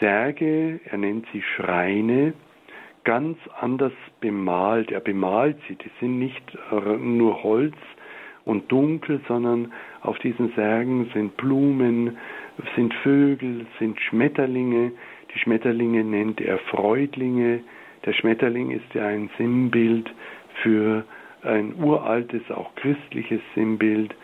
[0.00, 2.34] Särge, er nennt sie Schreine,
[3.08, 4.92] ganz anders bemalt.
[4.92, 5.76] Er bemalt sie.
[5.76, 7.74] Die sind nicht nur Holz
[8.44, 12.18] und dunkel, sondern auf diesen Särgen sind Blumen,
[12.76, 14.92] sind Vögel, sind Schmetterlinge.
[15.34, 17.60] Die Schmetterlinge nennt er Freudlinge.
[18.04, 20.10] Der Schmetterling ist ja ein Sinnbild
[20.62, 21.02] für
[21.44, 24.14] ein uraltes, auch christliches Sinnbild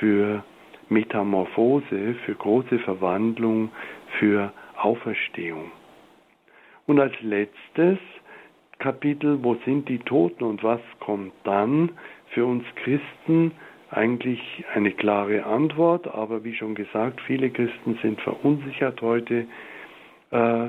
[0.00, 0.42] für
[0.88, 3.70] Metamorphose, für große Verwandlung,
[4.18, 5.70] für Auferstehung.
[6.88, 7.98] Und als letztes
[8.82, 11.90] Kapitel, wo sind die Toten und was kommt dann,
[12.30, 13.52] für uns Christen
[13.92, 14.40] eigentlich
[14.74, 19.46] eine klare Antwort, aber wie schon gesagt, viele Christen sind verunsichert heute.
[20.32, 20.68] Äh,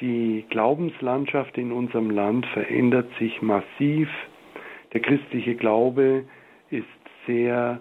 [0.00, 4.08] die Glaubenslandschaft in unserem Land verändert sich massiv.
[4.94, 6.24] Der christliche Glaube
[6.70, 6.86] ist
[7.26, 7.80] sehr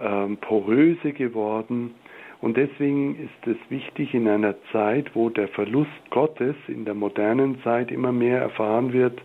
[0.00, 1.94] ähm, poröse geworden.
[2.40, 7.60] Und deswegen ist es wichtig in einer Zeit, wo der Verlust Gottes in der modernen
[7.62, 9.20] Zeit immer mehr erfahren wird,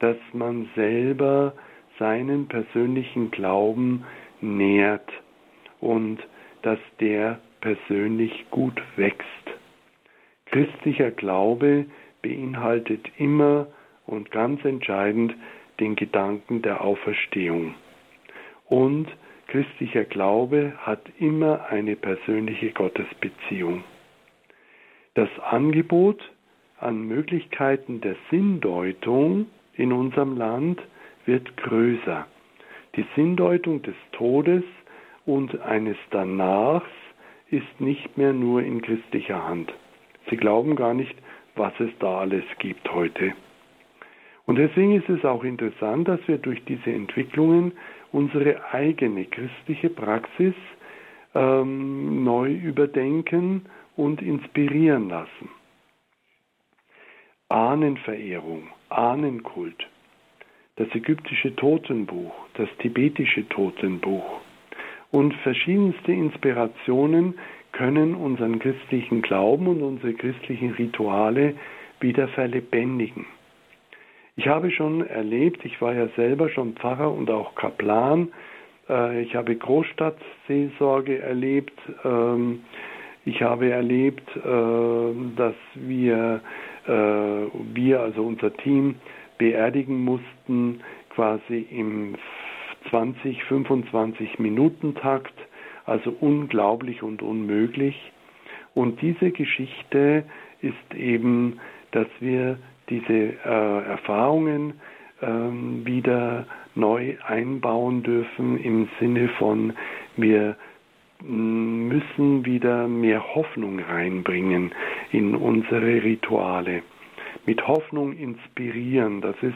[0.00, 1.54] dass man selber
[1.98, 4.04] seinen persönlichen Glauben
[4.40, 5.08] nährt
[5.80, 6.18] und
[6.62, 9.26] dass der persönlich gut wächst.
[10.46, 11.86] Christlicher Glaube
[12.22, 13.68] beinhaltet immer
[14.06, 15.34] und ganz entscheidend
[15.78, 17.74] den Gedanken der Auferstehung.
[18.68, 19.08] Und
[19.50, 23.82] Christlicher Glaube hat immer eine persönliche Gottesbeziehung.
[25.14, 26.22] Das Angebot
[26.78, 30.80] an Möglichkeiten der Sinndeutung in unserem Land
[31.26, 32.28] wird größer.
[32.94, 34.62] Die Sinndeutung des Todes
[35.26, 36.86] und eines Danachs
[37.50, 39.74] ist nicht mehr nur in christlicher Hand.
[40.28, 41.16] Sie glauben gar nicht,
[41.56, 43.32] was es da alles gibt heute.
[44.46, 47.72] Und deswegen ist es auch interessant, dass wir durch diese Entwicklungen
[48.12, 50.54] unsere eigene christliche Praxis
[51.34, 55.48] ähm, neu überdenken und inspirieren lassen.
[57.48, 59.86] Ahnenverehrung, Ahnenkult,
[60.76, 64.40] das ägyptische Totenbuch, das tibetische Totenbuch
[65.10, 67.34] und verschiedenste Inspirationen
[67.72, 71.54] können unseren christlichen Glauben und unsere christlichen Rituale
[72.00, 73.26] wieder verlebendigen.
[74.40, 78.32] Ich habe schon erlebt, ich war ja selber schon Pfarrer und auch Kaplan,
[78.88, 82.60] äh, ich habe Großstadtseelsorge erlebt, ähm,
[83.26, 86.40] ich habe erlebt, äh, dass wir,
[86.86, 86.90] äh,
[87.74, 88.94] wir, also unser Team,
[89.36, 92.14] beerdigen mussten, quasi im
[92.88, 95.34] 20, 25 Minuten Takt,
[95.84, 98.10] also unglaublich und unmöglich.
[98.72, 100.24] Und diese Geschichte
[100.62, 102.56] ist eben, dass wir
[102.90, 104.74] diese äh, Erfahrungen
[105.22, 109.72] ähm, wieder neu einbauen dürfen im Sinne von
[110.16, 110.56] wir
[111.22, 114.72] müssen wieder mehr Hoffnung reinbringen
[115.12, 116.82] in unsere Rituale.
[117.46, 119.54] Mit Hoffnung inspirieren, das ist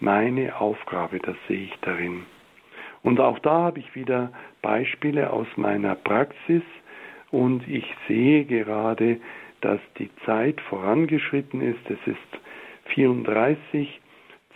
[0.00, 2.24] meine Aufgabe, das sehe ich darin.
[3.02, 6.62] Und auch da habe ich wieder Beispiele aus meiner Praxis
[7.30, 9.20] und ich sehe gerade,
[9.60, 11.88] dass die Zeit vorangeschritten ist.
[11.88, 12.40] Es ist
[12.94, 14.00] 34,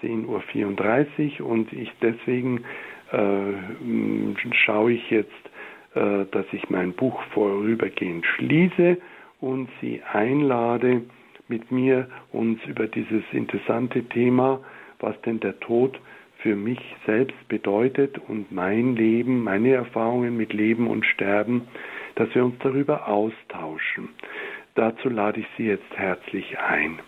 [0.03, 2.65] 10.34 Uhr und ich deswegen
[3.13, 5.31] äh, schaue ich jetzt,
[5.95, 8.97] äh, dass ich mein Buch vorübergehend schließe
[9.41, 11.03] und Sie einlade,
[11.49, 14.61] mit mir uns über dieses interessante Thema,
[15.01, 16.01] was denn der Tod
[16.39, 21.67] für mich selbst bedeutet und mein Leben, meine Erfahrungen mit Leben und Sterben,
[22.15, 24.09] dass wir uns darüber austauschen.
[24.75, 27.01] Dazu lade ich Sie jetzt herzlich ein.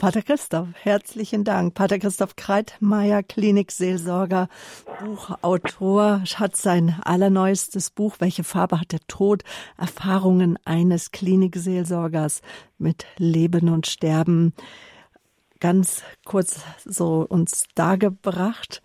[0.00, 1.74] Pater Christoph, herzlichen Dank.
[1.74, 4.48] Pater Christoph Kreitmeier, Klinikseelsorger,
[4.98, 9.42] Buchautor, hat sein allerneuestes Buch, Welche Farbe hat der Tod?
[9.76, 12.40] Erfahrungen eines Klinikseelsorgers
[12.78, 14.54] mit Leben und Sterben.
[15.60, 18.80] Ganz kurz so uns dargebracht.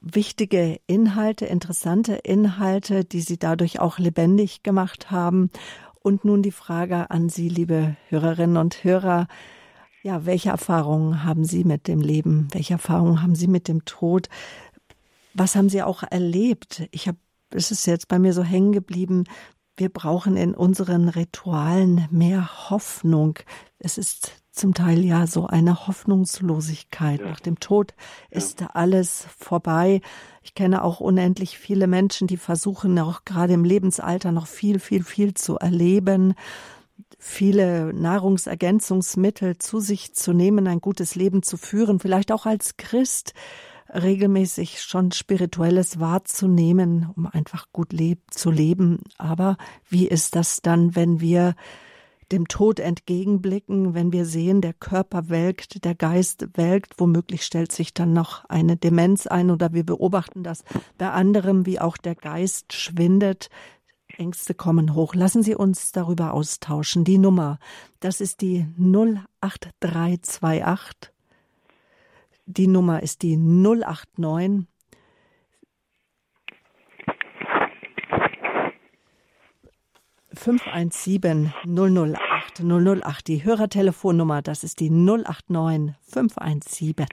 [0.00, 5.50] Wichtige Inhalte, interessante Inhalte, die Sie dadurch auch lebendig gemacht haben
[6.00, 9.26] Und nun die Frage an Sie, liebe Hörerinnen und Hörer.
[10.04, 12.48] Ja, welche Erfahrungen haben Sie mit dem Leben?
[12.52, 14.28] Welche Erfahrungen haben Sie mit dem Tod?
[15.32, 16.86] Was haben Sie auch erlebt?
[16.90, 17.16] Ich habe,
[17.54, 19.24] es ist jetzt bei mir so hängen geblieben.
[19.78, 23.38] Wir brauchen in unseren Ritualen mehr Hoffnung.
[23.78, 27.20] Es ist zum Teil ja so eine Hoffnungslosigkeit.
[27.20, 27.28] Ja.
[27.30, 27.94] Nach dem Tod
[28.28, 28.66] ist ja.
[28.74, 30.02] alles vorbei.
[30.42, 35.02] Ich kenne auch unendlich viele Menschen, die versuchen auch gerade im Lebensalter noch viel, viel,
[35.02, 36.34] viel zu erleben
[37.26, 43.32] viele Nahrungsergänzungsmittel zu sich zu nehmen, ein gutes Leben zu führen, vielleicht auch als Christ
[43.88, 49.00] regelmäßig schon Spirituelles wahrzunehmen, um einfach gut leb zu leben.
[49.16, 49.56] Aber
[49.88, 51.54] wie ist das dann, wenn wir
[52.30, 57.94] dem Tod entgegenblicken, wenn wir sehen, der Körper welkt, der Geist welkt, womöglich stellt sich
[57.94, 60.64] dann noch eine Demenz ein oder wir beobachten das
[60.98, 63.48] bei anderem, wie auch der Geist schwindet.
[64.18, 65.14] Ängste kommen hoch.
[65.14, 67.04] Lassen Sie uns darüber austauschen.
[67.04, 67.58] Die Nummer,
[68.00, 71.12] das ist die 08328.
[72.46, 74.66] Die Nummer ist die 089
[80.34, 83.28] 517 008 008.
[83.28, 87.06] Die Hörertelefonnummer, das ist die 089 517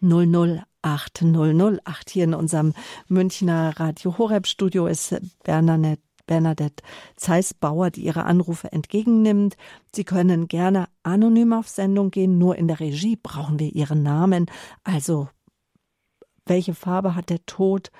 [0.00, 2.10] 008 008.
[2.10, 2.74] Hier in unserem
[3.08, 6.84] Münchner Radio Horeb Studio ist Bernadette Bernadette
[7.16, 9.56] Zeiss-Bauer, die ihre Anrufe entgegennimmt.
[9.92, 14.46] Sie können gerne anonym auf Sendung gehen, nur in der Regie brauchen wir Ihren Namen.
[14.84, 15.28] Also,
[16.46, 17.90] welche Farbe hat der Tod?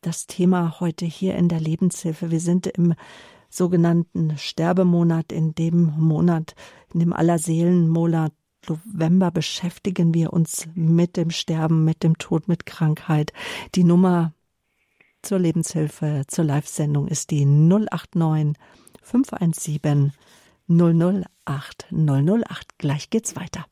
[0.00, 2.30] Das Thema heute hier in der Lebenshilfe.
[2.30, 2.94] Wir sind im
[3.50, 6.54] sogenannten Sterbemonat, in dem Monat,
[6.94, 8.32] in dem Allerseelenmonat
[8.68, 13.32] November beschäftigen wir uns mit dem Sterben, mit dem Tod, mit Krankheit.
[13.74, 14.34] Die Nummer
[15.22, 18.56] zur Lebenshilfe, zur Live-Sendung ist die 089
[19.02, 20.12] 517
[20.68, 22.78] 008 008.
[22.78, 23.66] Gleich geht's weiter.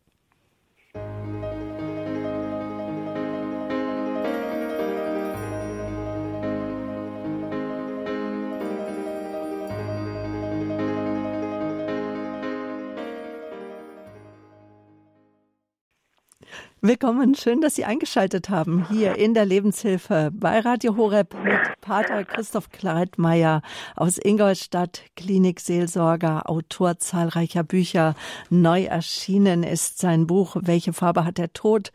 [16.83, 22.25] Willkommen, schön, dass Sie eingeschaltet haben hier in der Lebenshilfe bei Radio Horeb mit Pater
[22.25, 23.61] Christoph Kleitmeier
[23.97, 28.15] aus Ingolstadt, Klinikseelsorger, Autor zahlreicher Bücher.
[28.49, 31.93] Neu erschienen ist sein Buch Welche Farbe hat der Tod?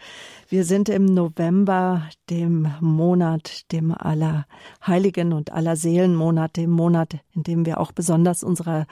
[0.49, 4.45] Wir sind im November, dem Monat, dem aller
[4.85, 8.85] Heiligen und aller Seelenmonat, dem Monat, in dem wir auch besonders unserer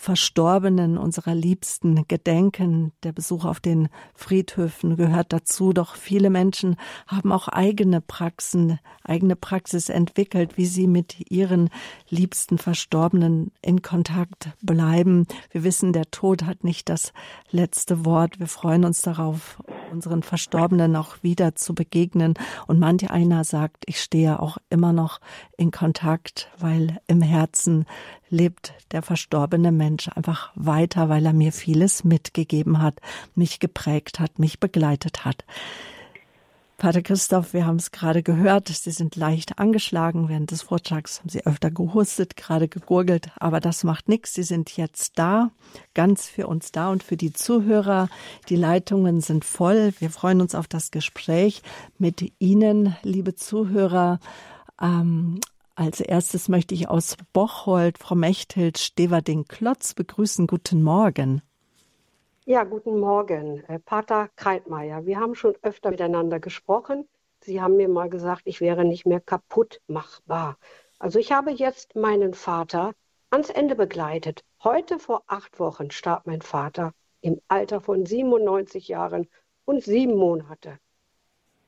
[0.00, 2.92] Verstorbenen, unserer Liebsten gedenken.
[3.02, 5.72] Der Besuch auf den Friedhöfen gehört dazu.
[5.72, 6.76] Doch viele Menschen
[7.08, 11.68] haben auch eigene Praxen, eigene Praxis entwickelt, wie sie mit ihren
[12.08, 15.26] liebsten Verstorbenen in Kontakt bleiben.
[15.50, 17.12] Wir wissen, der Tod hat nicht das
[17.50, 18.38] letzte Wort.
[18.38, 22.34] Wir freuen uns darauf, unseren Verstorbenen auch wieder zu begegnen.
[22.68, 25.20] Und manch einer sagt, ich stehe auch immer noch
[25.56, 27.84] in Kontakt, weil im Herzen
[28.30, 33.00] lebt der verstorbene Mensch einfach weiter, weil er mir vieles mitgegeben hat,
[33.34, 35.44] mich geprägt hat, mich begleitet hat.
[36.78, 40.28] Pater Christoph, wir haben es gerade gehört, Sie sind leicht angeschlagen.
[40.28, 44.34] Während des Vortrags haben Sie öfter gehustet, gerade gegurgelt, aber das macht nichts.
[44.34, 45.50] Sie sind jetzt da,
[45.94, 48.08] ganz für uns da und für die Zuhörer.
[48.48, 49.92] Die Leitungen sind voll.
[49.98, 51.62] Wir freuen uns auf das Gespräch
[51.98, 54.20] mit Ihnen, liebe Zuhörer.
[54.80, 55.40] Ähm,
[55.78, 60.48] als erstes möchte ich aus Bocholt Frau Mechthild Steverding-Klotz begrüßen.
[60.48, 61.40] Guten Morgen.
[62.46, 65.06] Ja, guten Morgen, äh, Pater Kreitmeier.
[65.06, 67.06] Wir haben schon öfter miteinander gesprochen.
[67.44, 70.56] Sie haben mir mal gesagt, ich wäre nicht mehr kaputt machbar.
[70.98, 72.92] Also ich habe jetzt meinen Vater
[73.30, 74.42] ans Ende begleitet.
[74.64, 79.28] Heute vor acht Wochen starb mein Vater im Alter von 97 Jahren
[79.64, 80.80] und sieben Monate.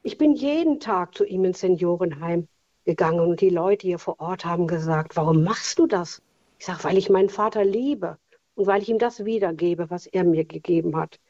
[0.02, 2.48] Ich bin jeden Tag zu ihm ins Seniorenheim
[2.84, 6.22] gegangen und die Leute hier vor Ort haben gesagt, warum machst du das?
[6.58, 8.18] Ich sage, weil ich meinen Vater liebe
[8.54, 11.20] und weil ich ihm das wiedergebe, was er mir gegeben hat.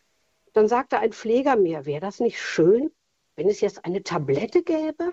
[0.52, 2.90] Dann sagte ein Pfleger mir, wäre das nicht schön,
[3.36, 5.12] wenn es jetzt eine Tablette gäbe?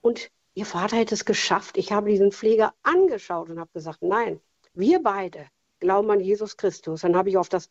[0.00, 1.76] Und ihr Vater hätte es geschafft.
[1.76, 4.40] Ich habe diesen Pfleger angeschaut und habe gesagt, nein,
[4.72, 5.46] wir beide
[5.80, 7.02] glauben an Jesus Christus.
[7.02, 7.68] Dann habe ich auf das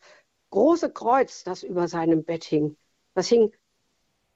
[0.50, 2.76] große Kreuz, das über seinem Bett hing,
[3.14, 3.52] das hing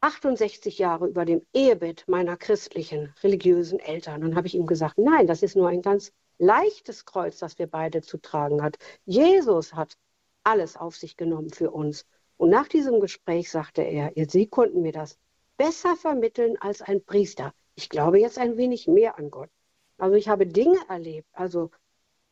[0.00, 4.22] 68 Jahre über dem Ehebett meiner christlichen, religiösen Eltern.
[4.22, 7.66] Und habe ich ihm gesagt, nein, das ist nur ein ganz leichtes Kreuz, das wir
[7.66, 8.78] beide zu tragen hat.
[9.04, 9.96] Jesus hat
[10.44, 12.06] alles auf sich genommen für uns.
[12.36, 15.18] Und nach diesem Gespräch sagte er, Sie konnten mir das
[15.56, 17.52] besser vermitteln als ein Priester.
[17.74, 19.50] Ich glaube jetzt ein wenig mehr an Gott.
[19.98, 21.28] Also ich habe Dinge erlebt.
[21.32, 21.70] Also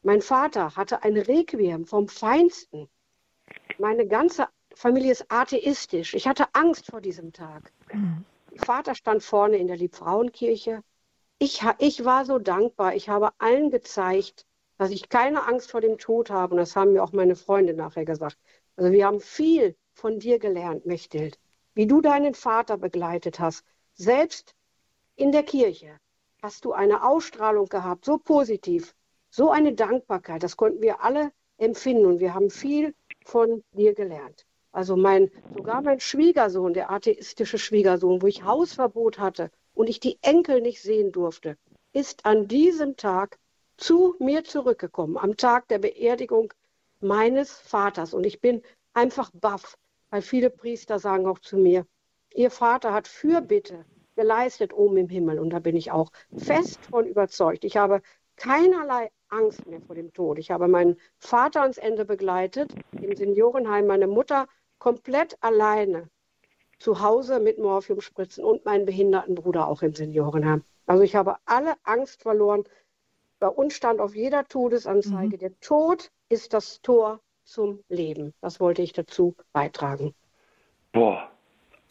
[0.02, 2.88] Mein Vater hatte ein Requiem vom Feinsten.
[3.78, 6.12] Meine ganze Familie ist atheistisch.
[6.12, 7.72] Ich hatte Angst vor diesem Tag.
[7.94, 8.26] Mhm.
[8.56, 10.82] Vater stand vorne in der Liebfrauenkirche.
[11.38, 12.94] Ich, ich war so dankbar.
[12.94, 14.44] Ich habe allen gezeigt,
[14.76, 16.54] dass ich keine Angst vor dem Tod habe.
[16.54, 18.36] Und das haben mir auch meine Freunde nachher gesagt.
[18.76, 21.38] Also wir haben viel von dir gelernt, Mechthild.
[21.72, 23.64] Wie du deinen Vater begleitet hast.
[23.94, 24.54] Selbst
[25.14, 25.98] in der Kirche
[26.42, 28.94] hast du eine Ausstrahlung gehabt, so positiv.
[29.30, 34.45] So eine Dankbarkeit, das konnten wir alle empfinden und wir haben viel von dir gelernt.
[34.76, 40.18] Also mein, sogar mein Schwiegersohn, der atheistische Schwiegersohn, wo ich Hausverbot hatte und ich die
[40.20, 41.56] Enkel nicht sehen durfte,
[41.94, 43.38] ist an diesem Tag
[43.78, 46.52] zu mir zurückgekommen, am Tag der Beerdigung
[47.00, 48.12] meines Vaters.
[48.12, 48.60] Und ich bin
[48.92, 49.78] einfach baff,
[50.10, 51.86] weil viele Priester sagen auch zu mir,
[52.34, 55.38] ihr Vater hat Fürbitte geleistet oben im Himmel.
[55.38, 57.64] Und da bin ich auch fest von überzeugt.
[57.64, 58.02] Ich habe
[58.36, 60.38] keinerlei Angst mehr vor dem Tod.
[60.38, 64.46] Ich habe meinen Vater ans Ende begleitet, im Seniorenheim, meine Mutter
[64.78, 66.08] komplett alleine
[66.78, 70.62] zu Hause mit Morphiumspritzen und meinen behinderten Bruder auch im Seniorenheim.
[70.86, 72.64] Also ich habe alle Angst verloren.
[73.38, 75.40] Bei uns stand auf jeder Todesanzeige, mhm.
[75.40, 78.34] der Tod ist das Tor zum Leben.
[78.40, 80.14] Das wollte ich dazu beitragen.
[80.92, 81.30] Boah,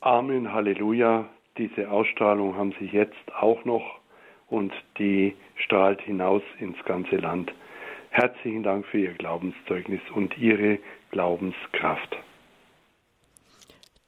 [0.01, 1.27] Amen, Halleluja.
[1.57, 3.99] Diese Ausstrahlung haben Sie jetzt auch noch
[4.47, 7.51] und die strahlt hinaus ins ganze Land.
[8.11, 10.79] Herzlichen Dank für Ihr Glaubenszeugnis und Ihre
[11.11, 12.17] Glaubenskraft.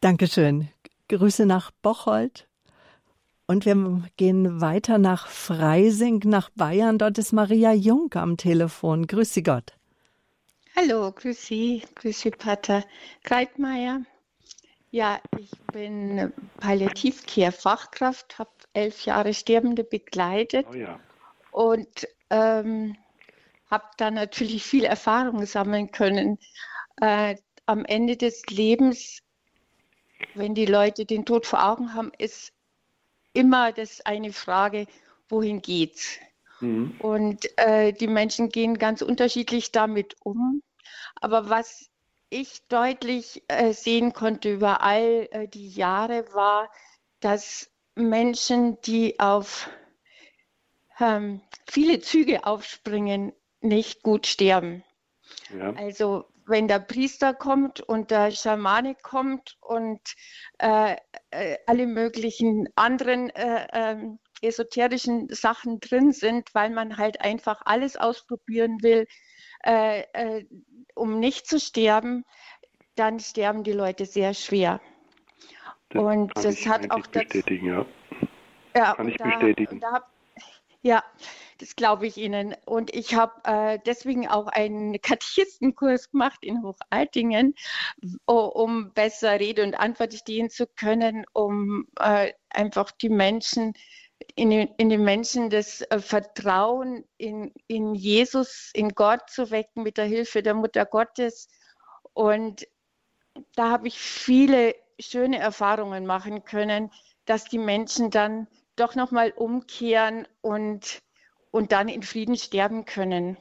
[0.01, 0.69] Dankeschön.
[1.09, 2.47] Grüße nach Bocholt.
[3.47, 6.97] Und wir gehen weiter nach Freising, nach Bayern.
[6.97, 9.07] Dort ist Maria Jung am Telefon.
[9.07, 9.73] Grüß Sie Gott.
[10.75, 12.83] Hallo, grüß Sie, grüß Sie, Pater
[13.23, 14.01] Kreitmeier.
[14.91, 20.99] Ja, ich bin Palliativcare-Fachkraft, habe elf Jahre Sterbende begleitet oh ja.
[21.51, 22.95] und ähm,
[23.71, 26.37] habe da natürlich viel Erfahrung sammeln können.
[27.01, 29.23] Äh, am Ende des Lebens,
[30.33, 32.53] wenn die Leute den Tod vor Augen haben, ist
[33.33, 34.87] immer das eine Frage,
[35.29, 36.17] wohin geht's?
[36.59, 36.95] Mhm.
[36.99, 40.63] Und äh, die Menschen gehen ganz unterschiedlich damit um.
[41.15, 41.89] Aber was
[42.29, 46.69] ich deutlich äh, sehen konnte über all äh, die Jahre, war,
[47.19, 49.69] dass Menschen, die auf
[50.99, 54.83] ähm, viele Züge aufspringen, nicht gut sterben.
[55.57, 55.73] Ja.
[55.73, 60.01] Also wenn der Priester kommt und der Schamane kommt und
[60.59, 60.95] äh,
[61.31, 67.97] äh alle möglichen anderen äh, ähm, esoterischen Sachen drin sind, weil man halt einfach alles
[67.97, 69.07] ausprobieren will,
[69.65, 70.45] äh, äh,
[70.95, 72.23] um nicht zu sterben,
[72.95, 74.81] dann sterben die Leute sehr schwer.
[75.89, 77.85] Das und das hat auch bestätigen, ja.
[78.75, 79.79] ja kann ich da, bestätigen.
[79.79, 80.03] Da,
[80.81, 81.03] ja,
[81.59, 82.55] das glaube ich Ihnen.
[82.65, 87.55] Und ich habe äh, deswegen auch einen Katechistenkurs gemacht in Hochaltingen,
[88.25, 93.73] um besser Rede und Antwort stehen zu können, um äh, einfach die Menschen
[94.35, 99.83] in den, in den Menschen das äh, Vertrauen in, in Jesus, in Gott zu wecken
[99.83, 101.49] mit der Hilfe der Mutter Gottes.
[102.13, 102.67] Und
[103.55, 106.91] da habe ich viele schöne Erfahrungen machen können,
[107.25, 108.47] dass die Menschen dann
[108.77, 110.99] doch nochmal umkehren und,
[111.51, 113.37] und dann in Frieden sterben können.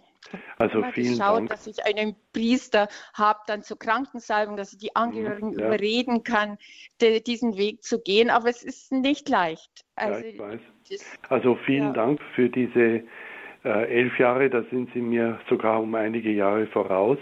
[0.59, 1.51] Also vielen geschaut, Dank.
[1.51, 5.66] dass ich einen Priester habe, dann zur Krankensalbung, dass ich die Angehörigen ja.
[5.66, 6.59] überreden kann,
[7.01, 8.30] de, diesen Weg zu gehen.
[8.30, 9.84] Aber es ist nicht leicht.
[9.95, 10.59] Also, ja,
[11.28, 11.93] also vielen ja.
[11.93, 13.05] Dank für diese
[13.64, 14.51] äh, elf Jahre.
[14.51, 17.18] Da sind Sie mir sogar um einige Jahre voraus.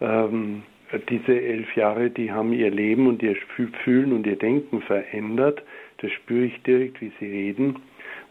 [0.00, 0.62] Ähm,
[1.08, 3.36] diese elf Jahre, die haben Ihr Leben und Ihr
[3.84, 5.62] Fühlen und Ihr Denken verändert.
[6.00, 7.76] Das spüre ich direkt, wie Sie reden.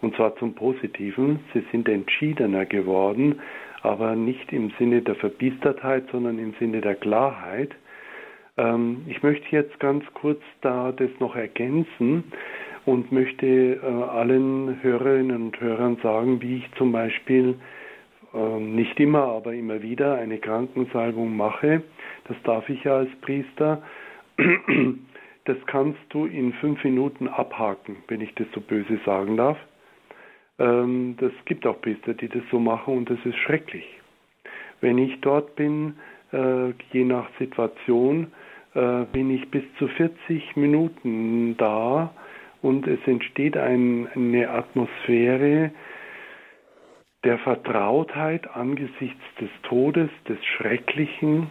[0.01, 1.39] Und zwar zum Positiven.
[1.53, 3.39] Sie sind entschiedener geworden
[3.81, 7.71] aber nicht im Sinne der Verbiestertheit, sondern im Sinne der Klarheit.
[8.57, 12.23] Ähm, ich möchte jetzt ganz kurz da das noch ergänzen
[12.85, 17.55] und möchte äh, allen Hörerinnen und Hörern sagen, wie ich zum Beispiel
[18.33, 21.83] äh, nicht immer, aber immer wieder eine Krankensalbung mache.
[22.27, 23.81] Das darf ich ja als Priester.
[25.49, 29.57] Das kannst du in fünf Minuten abhaken, wenn ich das so böse sagen darf.
[30.59, 33.99] Ähm, das gibt auch Priester, die das so machen und das ist schrecklich.
[34.79, 35.95] Wenn ich dort bin,
[36.31, 38.27] äh, je nach Situation,
[38.75, 42.13] äh, bin ich bis zu 40 Minuten da
[42.61, 45.71] und es entsteht ein, eine Atmosphäre
[47.23, 51.49] der Vertrautheit angesichts des Todes, des Schrecklichen,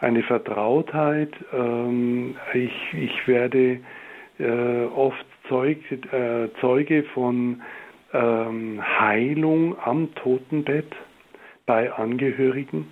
[0.00, 1.32] eine Vertrautheit.
[1.52, 3.80] Ähm, ich, ich werde
[4.38, 7.62] äh, oft Zeug, äh, Zeuge von
[8.12, 10.94] ähm, Heilung am Totenbett.
[11.68, 12.88] bei Angehörigen,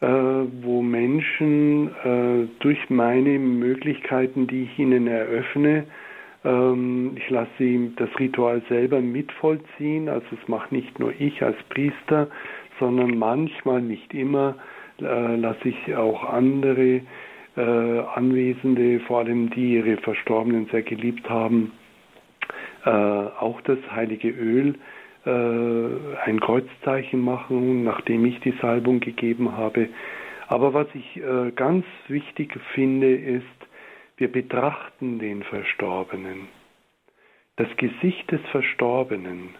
[0.00, 5.84] äh, wo Menschen äh, durch meine Möglichkeiten, die ich ihnen eröffne,
[6.42, 11.58] ähm, ich lasse sie das Ritual selber mitvollziehen, also es macht nicht nur ich als
[11.68, 12.28] Priester,
[12.78, 14.54] sondern manchmal, nicht immer,
[15.00, 17.02] äh, lasse ich auch andere
[17.56, 17.60] äh,
[18.14, 21.72] Anwesende, vor allem die ihre Verstorbenen sehr geliebt haben,
[22.84, 24.76] äh, auch das heilige Öl
[25.26, 29.88] äh, ein Kreuzzeichen machen, nachdem ich die Salbung gegeben habe.
[30.48, 33.44] Aber was ich äh, ganz wichtig finde, ist,
[34.16, 36.48] wir betrachten den Verstorbenen.
[37.56, 39.50] Das Gesicht des Verstorbenen,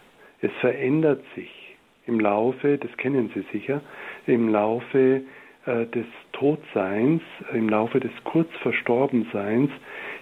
[0.41, 1.60] es verändert sich
[2.07, 3.81] im Laufe, das kennen Sie sicher,
[4.27, 5.21] im Laufe
[5.65, 7.21] äh, des Todseins,
[7.53, 9.69] im Laufe des Kurzverstorbenseins,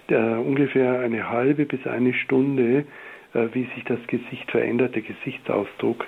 [0.08, 2.84] äh, ungefähr eine halbe bis eine Stunde,
[3.34, 6.06] äh, wie sich das Gesicht verändert, der Gesichtsausdruck.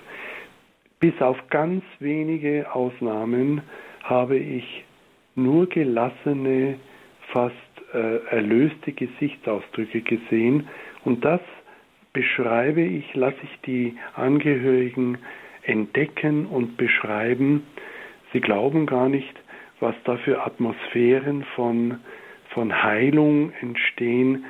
[1.01, 3.63] Bis auf ganz wenige Ausnahmen
[4.03, 4.85] habe ich
[5.35, 6.77] nur gelassene,
[7.33, 7.55] fast
[7.95, 10.69] äh, erlöste Gesichtsausdrücke gesehen
[11.05, 11.41] und das
[12.13, 15.19] beschreibe ich, lasse ich die Angehörigen
[15.65, 17.67] entdecken und beschreiben.
[18.33, 19.35] Sie glauben gar nicht,
[19.81, 22.01] was da für Atmosphären von,
[22.51, 24.45] von Heilung entstehen.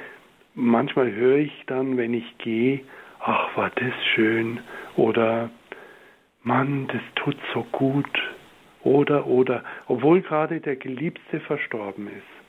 [0.54, 2.80] Manchmal höre ich dann, wenn ich gehe,
[3.20, 4.60] ach, war das schön
[4.96, 5.50] oder
[6.42, 8.18] Mann, das tut so gut
[8.82, 12.42] oder oder, obwohl gerade der Geliebte verstorben ist.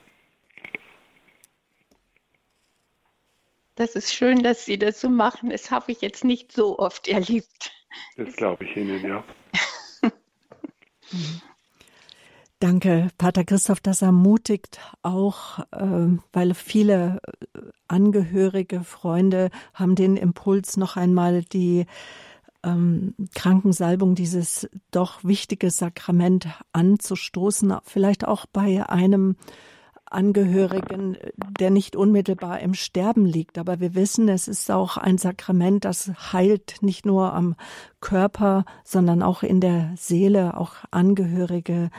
[3.75, 5.49] Das ist schön, dass Sie das so machen.
[5.49, 7.71] Das habe ich jetzt nicht so oft erlebt.
[8.17, 9.23] Das glaube ich Ihnen, ja.
[12.59, 17.19] Danke, Pater Christoph, das ermutigt auch, äh, weil viele
[17.87, 21.85] Angehörige, Freunde haben den Impuls, noch einmal die
[22.63, 29.35] ähm, Krankensalbung, dieses doch wichtige Sakrament anzustoßen, vielleicht auch bei einem
[30.13, 31.17] Angehörigen,
[31.59, 33.57] der nicht unmittelbar im Sterben liegt.
[33.57, 37.55] Aber wir wissen, es ist auch ein Sakrament, das heilt nicht nur am
[38.01, 41.89] Körper, sondern auch in der Seele, auch Angehörige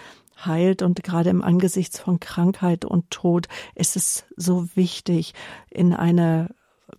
[0.44, 0.82] heilt.
[0.82, 5.34] Und gerade im Angesicht von Krankheit und Tod ist es so wichtig,
[5.70, 6.54] in eine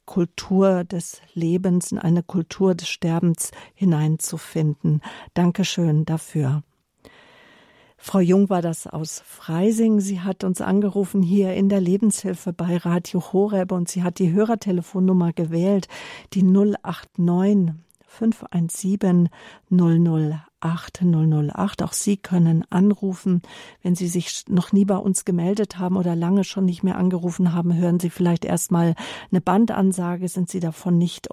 [0.05, 5.01] Kultur des Lebens, in eine Kultur des Sterbens hineinzufinden.
[5.33, 6.63] Dankeschön dafür.
[8.07, 9.99] Frau Jung war das aus Freising.
[9.99, 14.31] Sie hat uns angerufen hier in der Lebenshilfe bei Radio Horeb und sie hat die
[14.31, 15.87] Hörertelefonnummer gewählt,
[16.33, 17.73] die 089
[18.05, 19.29] 517
[19.71, 21.83] 008 008.
[21.83, 23.41] Auch Sie können anrufen.
[23.81, 27.53] Wenn Sie sich noch nie bei uns gemeldet haben oder lange schon nicht mehr angerufen
[27.53, 28.95] haben, hören Sie vielleicht erstmal
[29.31, 30.27] eine Bandansage.
[30.27, 31.29] Sind Sie davon nicht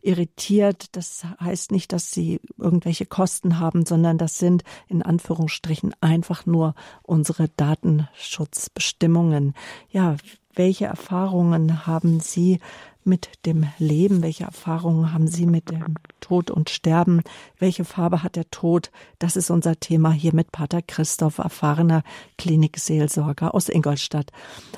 [0.00, 0.96] irritiert?
[0.96, 6.74] Das heißt nicht, dass Sie irgendwelche Kosten haben, sondern das sind in Anführungsstrichen einfach nur
[7.02, 9.54] unsere Datenschutzbestimmungen.
[9.90, 10.16] Ja,
[10.54, 12.60] welche Erfahrungen haben Sie
[13.04, 14.22] mit dem Leben?
[14.22, 17.22] Welche Erfahrungen haben Sie mit dem Tod und Sterben?
[17.58, 18.90] Welche Farbe hat der Tod?
[19.18, 22.02] Das ist unser Thema hier mit Pater Christoph, erfahrener
[22.38, 24.30] Klinikseelsorger aus Ingolstadt.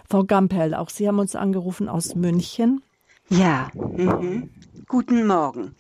[0.09, 2.83] Frau Gampel, auch Sie haben uns angerufen aus München.
[3.29, 4.51] Ja, mhm.
[4.89, 5.75] guten Morgen.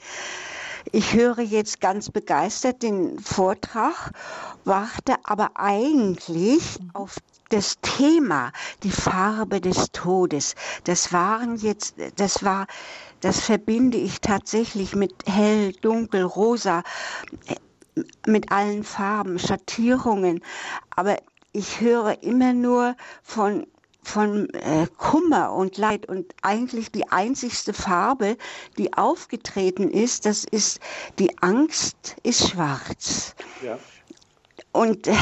[0.92, 4.12] Ich höre jetzt ganz begeistert den Vortrag,
[4.64, 7.18] warte aber eigentlich auf
[7.48, 12.66] das Thema, die Farbe des Todes, das waren jetzt, das war,
[13.20, 16.82] das verbinde ich tatsächlich mit hell, dunkel, rosa,
[17.46, 17.54] äh,
[18.26, 20.42] mit allen Farben, Schattierungen.
[20.96, 21.16] Aber
[21.52, 23.66] ich höre immer nur von
[24.06, 28.36] von äh, Kummer und Leid und eigentlich die einzigste Farbe,
[28.76, 30.80] die aufgetreten ist, das ist
[31.18, 33.34] die Angst ist schwarz.
[33.62, 33.78] Ja.
[34.74, 35.12] Und äh,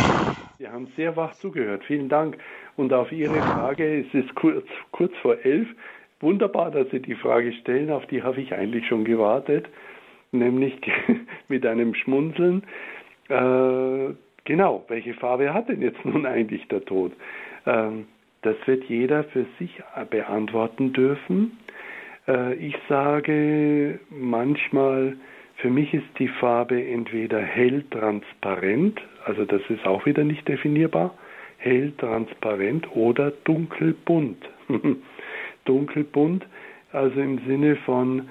[0.58, 1.84] Sie haben sehr wach zugehört.
[1.84, 2.38] Vielen Dank.
[2.76, 5.68] Und auf Ihre Frage, es ist kurz, kurz vor elf.
[6.20, 7.90] Wunderbar, dass Sie die Frage stellen.
[7.90, 9.68] Auf die habe ich eigentlich schon gewartet,
[10.30, 10.74] nämlich
[11.48, 12.62] mit einem Schmunzeln.
[13.28, 17.12] Äh, genau, welche Farbe hat denn jetzt nun eigentlich der Tod?
[17.66, 18.06] Ähm,
[18.40, 21.58] das wird jeder für sich beantworten dürfen.
[22.26, 25.16] Äh, ich sage manchmal,
[25.62, 31.14] für mich ist die Farbe entweder hell transparent, also das ist auch wieder nicht definierbar,
[31.56, 34.44] hell transparent oder dunkelbunt.
[35.64, 36.44] dunkelbunt,
[36.92, 38.28] also im Sinne von,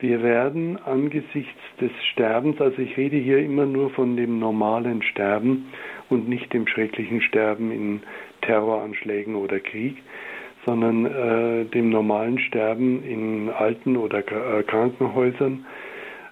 [0.00, 5.72] wir werden angesichts des Sterbens, also ich rede hier immer nur von dem normalen Sterben
[6.10, 8.02] und nicht dem schrecklichen Sterben in
[8.42, 9.96] Terroranschlägen oder Krieg,
[10.66, 15.64] sondern äh, dem normalen Sterben in Alten- oder äh, Krankenhäusern.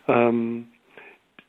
[0.08, 0.66] Ähm,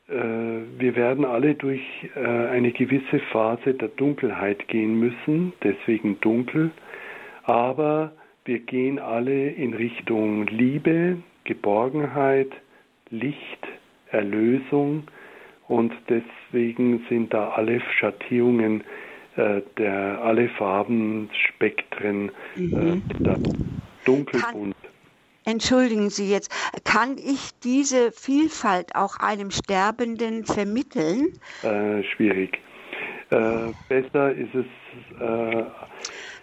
[0.08, 1.82] wir werden alle durch
[2.14, 6.70] eine gewisse Phase der Dunkelheit gehen müssen, deswegen dunkel,
[7.42, 8.12] aber
[8.44, 12.52] wir gehen alle in Richtung Liebe, Geborgenheit,
[13.10, 13.66] Licht,
[14.12, 15.08] Erlösung
[15.66, 18.84] und deswegen sind da alle Schattierungen
[19.36, 23.02] äh, der alle Farbenspektren mhm.
[23.22, 23.34] äh,
[24.06, 24.74] dunkelbunt.
[25.46, 26.50] Entschuldigen Sie jetzt,
[26.84, 31.38] kann ich diese Vielfalt auch einem Sterbenden vermitteln?
[31.62, 32.58] Äh, schwierig.
[33.30, 35.64] Äh, besser ist es äh,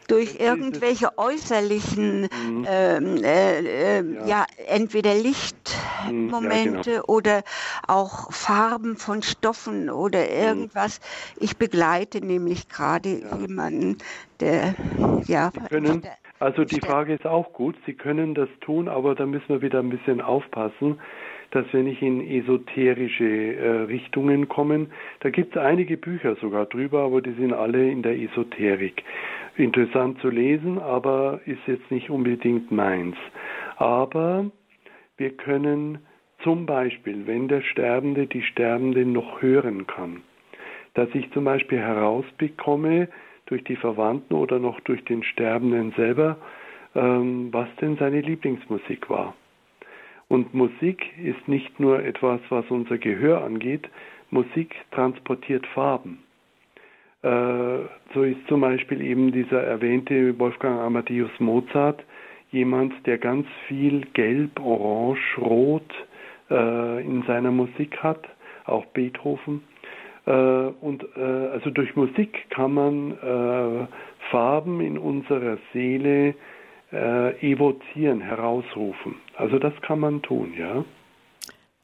[0.07, 2.67] durch irgendwelche äußerlichen, mhm.
[2.69, 4.25] ähm, äh, äh, ja.
[4.25, 4.45] ja.
[4.67, 7.05] entweder Lichtmomente ja, genau.
[7.07, 7.43] oder
[7.87, 10.31] auch Farben von Stoffen oder mhm.
[10.31, 10.99] irgendwas.
[10.99, 11.43] Mhm.
[11.43, 13.37] Ich begleite nämlich gerade ja.
[13.37, 13.97] jemanden,
[14.39, 14.75] der,
[15.25, 15.51] ja.
[15.53, 16.03] Sie können,
[16.43, 19.79] also die Frage ist auch gut, Sie können das tun, aber da müssen wir wieder
[19.79, 20.99] ein bisschen aufpassen
[21.53, 24.91] dass wir nicht in esoterische äh, Richtungen kommen.
[25.19, 29.03] Da gibt es einige Bücher sogar drüber, aber die sind alle in der Esoterik
[29.55, 33.15] interessant zu lesen, aber ist jetzt nicht unbedingt meins.
[33.75, 34.49] Aber
[35.17, 35.99] wir können
[36.41, 40.23] zum Beispiel, wenn der Sterbende die Sterbende noch hören kann,
[40.95, 43.09] dass ich zum Beispiel herausbekomme
[43.53, 46.37] durch die Verwandten oder noch durch den Sterbenden selber,
[46.95, 49.35] ähm, was denn seine Lieblingsmusik war.
[50.27, 53.87] Und Musik ist nicht nur etwas, was unser Gehör angeht,
[54.31, 56.23] Musik transportiert Farben.
[57.21, 57.29] Äh,
[58.15, 62.03] so ist zum Beispiel eben dieser erwähnte Wolfgang Amadeus Mozart
[62.49, 65.93] jemand, der ganz viel Gelb, Orange, Rot
[66.49, 68.27] äh, in seiner Musik hat,
[68.65, 69.61] auch Beethoven.
[70.25, 73.87] Äh, und also durch Musik kann man
[74.31, 76.35] Farben in unserer Seele
[76.91, 79.15] evozieren, herausrufen.
[79.35, 80.85] Also das kann man tun, ja.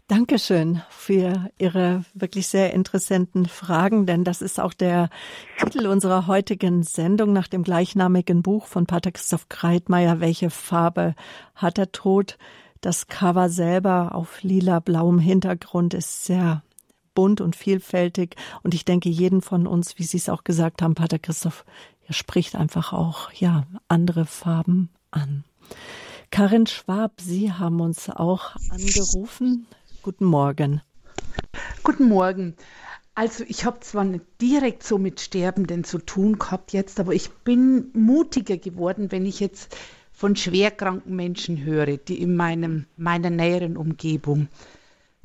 [0.10, 5.10] Dankeschön für Ihre wirklich sehr interessanten Fragen, denn das ist auch der
[5.58, 11.14] Titel unserer heutigen Sendung nach dem gleichnamigen Buch von Pater Christoph Kreitmeier, Welche Farbe
[11.54, 12.40] hat der Tod?
[12.82, 16.64] Das Cover selber auf lila-blauem Hintergrund ist sehr
[17.14, 20.96] bunt und vielfältig und ich denke, jeden von uns, wie Sie es auch gesagt haben,
[20.96, 21.66] Pater Christoph,
[22.08, 25.44] er spricht einfach auch, ja, andere Farben an.
[26.32, 29.68] Karin Schwab, Sie haben uns auch angerufen.
[30.02, 30.82] Guten Morgen.
[31.84, 32.56] Guten Morgen.
[33.16, 37.30] Also ich habe zwar nicht direkt so mit Sterbenden zu tun gehabt jetzt, aber ich
[37.30, 39.76] bin mutiger geworden, wenn ich jetzt
[40.14, 44.48] von schwerkranken Menschen höre, die in meinem, meiner näheren Umgebung,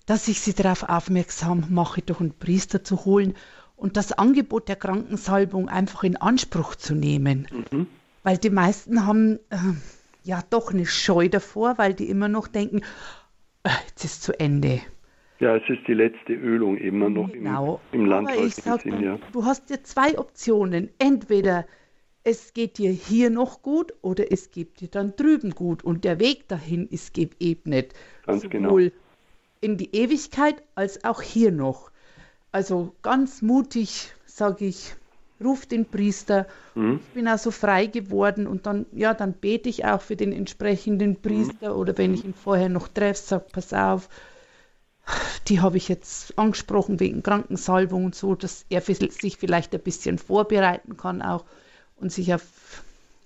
[0.06, 3.34] dass ich sie darauf aufmerksam mache, doch einen Priester zu holen
[3.76, 7.46] und das Angebot der Krankensalbung einfach in Anspruch zu nehmen.
[7.70, 7.86] Mhm.
[8.22, 9.56] Weil die meisten haben äh,
[10.22, 12.82] ja doch eine Scheu davor, weil die immer noch denken,
[13.88, 14.80] jetzt ist zu Ende.
[15.40, 17.80] Ja, es ist die letzte Ölung immer noch genau.
[17.92, 19.02] im, im landläufigen Sinn.
[19.02, 19.18] Ja.
[19.32, 20.90] Du hast dir zwei Optionen.
[20.98, 21.66] Entweder
[22.22, 25.82] es geht dir hier noch gut oder es geht dir dann drüben gut.
[25.82, 27.94] Und der Weg dahin ist geebnet.
[28.24, 28.90] Ganz Sowohl genau.
[29.64, 31.90] In die Ewigkeit als auch hier noch.
[32.52, 34.94] Also ganz mutig, sage ich,
[35.42, 36.46] ruf den Priester.
[36.74, 37.00] Mhm.
[37.08, 40.32] Ich bin auch so frei geworden und dann, ja, dann bete ich auch für den
[40.32, 41.22] entsprechenden mhm.
[41.22, 41.80] Priester mhm.
[41.80, 44.10] oder wenn ich ihn vorher noch treffe, sage, pass auf,
[45.48, 50.18] die habe ich jetzt angesprochen wegen Krankensalbung und so, dass er sich vielleicht ein bisschen
[50.18, 51.44] vorbereiten kann auch
[51.96, 52.42] und sich auf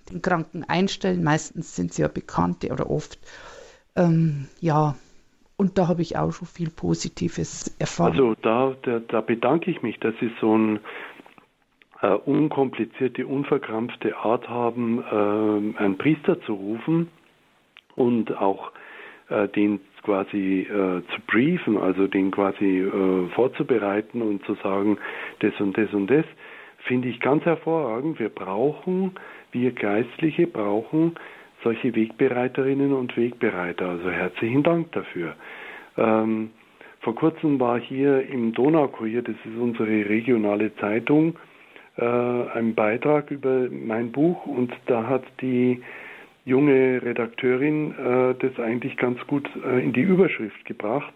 [0.08, 1.24] den Kranken einstellen.
[1.24, 3.18] Meistens sind sie ja Bekannte oder oft.
[3.96, 4.96] Ähm, ja,
[5.58, 8.12] und da habe ich auch schon viel Positives erfahren.
[8.12, 10.78] Also da, da, da bedanke ich mich, dass Sie so ein
[12.00, 17.08] äh, unkomplizierte, unverkrampfte Art haben, äh, einen Priester zu rufen
[17.96, 18.70] und auch
[19.28, 24.98] äh, den quasi äh, zu briefen, also den quasi äh, vorzubereiten und zu sagen,
[25.40, 26.24] das und das und das,
[26.84, 28.20] finde ich ganz hervorragend.
[28.20, 29.16] Wir brauchen,
[29.50, 31.16] wir Geistliche brauchen
[31.62, 33.88] solche Wegbereiterinnen und Wegbereiter.
[33.88, 35.34] Also herzlichen Dank dafür.
[35.96, 36.50] Ähm,
[37.00, 41.38] vor kurzem war hier im Donaukurier, das ist unsere regionale Zeitung,
[41.96, 45.80] äh, einen Beitrag über mein Buch und da hat die
[46.44, 51.14] junge Redakteurin äh, das eigentlich ganz gut äh, in die Überschrift gebracht,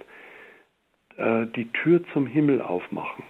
[1.16, 3.24] äh, die Tür zum Himmel aufmachen.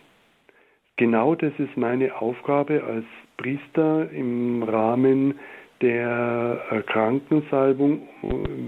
[0.97, 3.05] Genau das ist meine Aufgabe als
[3.37, 5.39] Priester im Rahmen
[5.83, 8.09] der äh, Krankensalbung,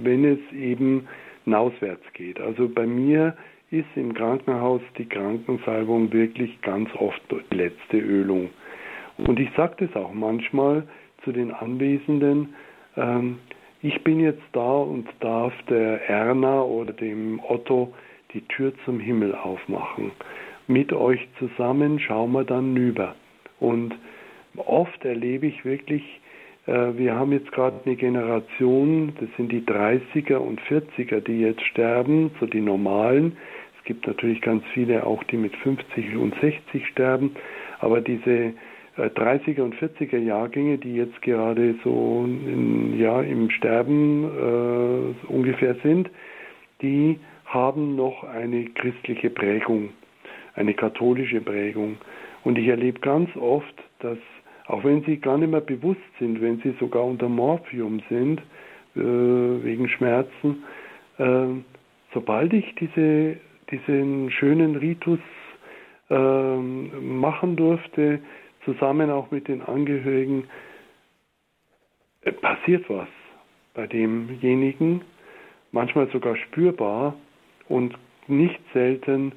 [0.02, 1.08] wenn es eben
[1.46, 2.40] nauswärts geht.
[2.40, 3.36] Also bei mir
[3.70, 8.50] ist im Krankenhaus die Krankensalbung wirklich ganz oft die letzte Ölung.
[9.18, 10.84] Und ich sage das auch manchmal
[11.22, 12.54] zu den Anwesenden,
[12.96, 13.38] ähm,
[13.82, 17.92] ich bin jetzt da und darf der Erna oder dem Otto
[18.32, 20.10] die Tür zum Himmel aufmachen.
[20.66, 23.14] Mit euch zusammen schauen wir dann nüber.
[23.60, 23.94] Und
[24.56, 26.02] oft erlebe ich wirklich,
[26.66, 32.30] wir haben jetzt gerade eine Generation, das sind die 30er und 40er, die jetzt sterben,
[32.40, 33.36] so die normalen.
[33.78, 37.36] Es gibt natürlich ganz viele auch, die mit 50 und 60 sterben,
[37.80, 38.54] aber diese
[38.96, 45.74] 30er äh, und 40er Jahrgänge, die jetzt gerade so in, ja, im Sterben äh, ungefähr
[45.82, 46.10] sind,
[46.80, 49.90] die haben noch eine christliche Prägung,
[50.54, 51.96] eine katholische Prägung.
[52.42, 54.18] Und ich erlebe ganz oft, dass
[54.66, 58.40] auch wenn sie gar nicht mehr bewusst sind, wenn sie sogar unter Morphium sind,
[58.96, 60.64] äh, wegen Schmerzen,
[61.18, 61.46] äh,
[62.12, 63.36] sobald ich diese,
[63.70, 65.18] diesen schönen Ritus
[66.10, 68.20] äh, machen durfte,
[68.64, 70.44] zusammen auch mit den Angehörigen,
[72.22, 73.08] äh, passiert was
[73.74, 75.02] bei demjenigen,
[75.72, 77.14] manchmal sogar spürbar
[77.68, 77.94] und
[78.28, 79.32] nicht selten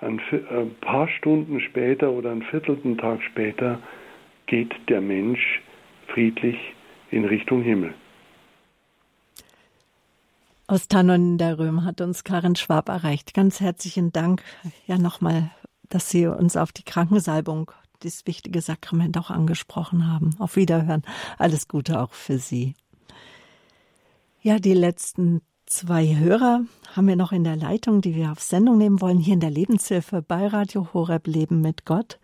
[0.00, 3.80] ein, ein paar Stunden später oder einen viertelten Tag später
[4.50, 5.62] geht der Mensch
[6.12, 6.56] friedlich
[7.12, 7.94] in Richtung Himmel.
[10.66, 13.32] Aus Tannon der Röhm hat uns Karin Schwab erreicht.
[13.32, 14.42] Ganz herzlichen Dank
[14.86, 15.50] ja nochmal,
[15.88, 17.70] dass Sie uns auf die Krankensalbung,
[18.00, 20.34] das wichtige Sakrament auch angesprochen haben.
[20.38, 21.02] Auf Wiederhören.
[21.38, 22.74] Alles Gute auch für Sie.
[24.42, 26.62] Ja, die letzten zwei Hörer
[26.96, 29.50] haben wir noch in der Leitung, die wir auf Sendung nehmen wollen, hier in der
[29.50, 32.18] Lebenshilfe bei Radio Horeb Leben mit Gott.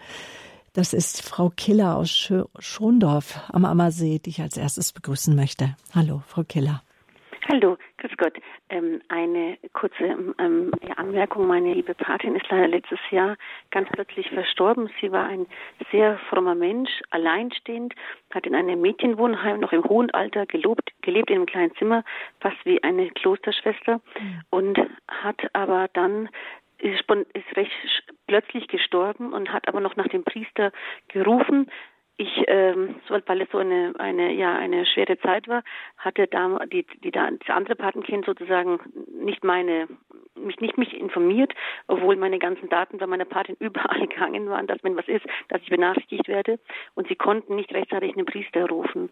[0.77, 5.75] Das ist Frau Killer aus Schondorf am Ammersee, die ich als erstes begrüßen möchte.
[5.95, 6.83] Hallo, Frau Killer.
[7.49, 8.35] Hallo, grüß Gott.
[8.69, 10.05] Ähm, eine kurze
[10.39, 11.47] ähm, Anmerkung.
[11.47, 13.39] Meine liebe Patin ist leider letztes Jahr
[13.71, 14.91] ganz plötzlich verstorben.
[15.01, 15.47] Sie war ein
[15.91, 17.95] sehr frommer Mensch, alleinstehend,
[18.31, 22.05] hat in einem Mädchenwohnheim noch im hohen Alter gelobt, gelebt in einem kleinen Zimmer,
[22.41, 24.41] fast wie eine Klosterschwester mhm.
[24.51, 26.29] und hat aber dann
[26.79, 27.05] ist,
[27.57, 27.73] recht
[28.27, 30.73] plötzlich gestorben und hat aber noch nach dem Priester
[31.09, 31.71] gerufen.
[32.19, 35.63] Ich, ähm, weil es so eine, eine, ja, eine schwere Zeit war,
[35.99, 38.81] hatte da die, die, das andere Patenkind sozusagen
[39.21, 39.87] nicht meine,
[40.35, 41.53] mich nicht mich informiert,
[41.89, 45.61] obwohl meine ganzen Daten bei meiner Patin überall gegangen waren, dass wenn was ist, dass
[45.61, 46.59] ich benachrichtigt werde.
[46.95, 49.11] Und sie konnten nicht rechtzeitig einen Priester rufen.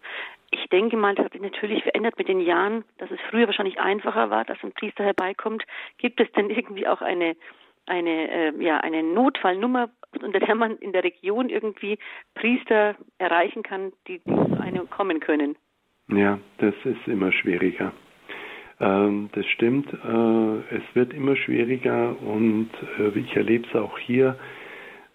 [0.49, 3.79] Ich denke mal, das hat sich natürlich verändert mit den Jahren, dass es früher wahrscheinlich
[3.79, 5.63] einfacher war, dass ein Priester herbeikommt.
[5.99, 7.35] Gibt es denn irgendwie auch eine
[7.85, 9.89] eine, äh, ja, eine Notfallnummer,
[10.21, 11.97] unter der man in der Region irgendwie
[12.33, 15.55] Priester erreichen kann, die zu einem kommen können.
[16.07, 17.91] Ja, das ist immer schwieriger.
[18.79, 19.91] Ähm, das stimmt.
[19.93, 22.69] Äh, es wird immer schwieriger und
[22.99, 24.37] äh, ich erlebe es auch hier.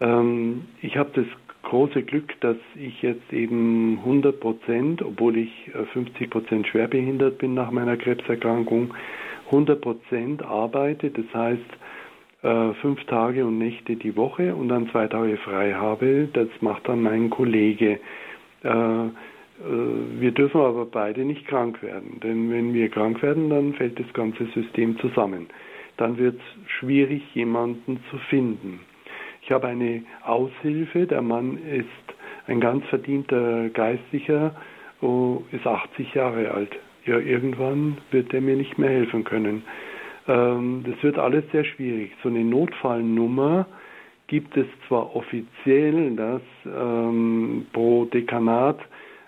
[0.01, 1.27] Ähm, ich habe das
[1.63, 7.55] große Glück, dass ich jetzt eben 100 Prozent, obwohl ich 50 äh, Prozent schwerbehindert bin
[7.55, 8.95] nach meiner Krebserkrankung,
[9.47, 11.11] 100 Prozent arbeite.
[11.11, 11.61] Das heißt,
[12.43, 16.29] äh, fünf Tage und Nächte die Woche und dann zwei Tage frei habe.
[16.33, 18.01] Das macht dann mein Kollege.
[18.65, 19.11] Äh, äh,
[20.21, 24.13] wir dürfen aber beide nicht krank werden, denn wenn wir krank werden, dann fällt das
[24.15, 25.49] ganze System zusammen.
[25.97, 28.81] Dann wird es schwierig, jemanden zu finden.
[29.43, 32.17] Ich habe eine Aushilfe, der Mann ist
[32.47, 34.55] ein ganz verdienter Geistlicher,
[35.03, 36.71] oh, ist 80 Jahre alt.
[37.05, 39.63] Ja, irgendwann wird er mir nicht mehr helfen können.
[40.31, 42.13] Ähm, das wird alles sehr schwierig.
[42.23, 43.67] So eine Notfallnummer
[44.29, 48.79] gibt es zwar offiziell, dass ähm, pro Dekanat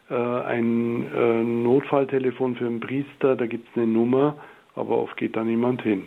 [0.09, 4.36] äh, ein äh, Notfalltelefon für einen Priester, da gibt es eine Nummer,
[4.76, 6.07] aber oft geht da niemand hin.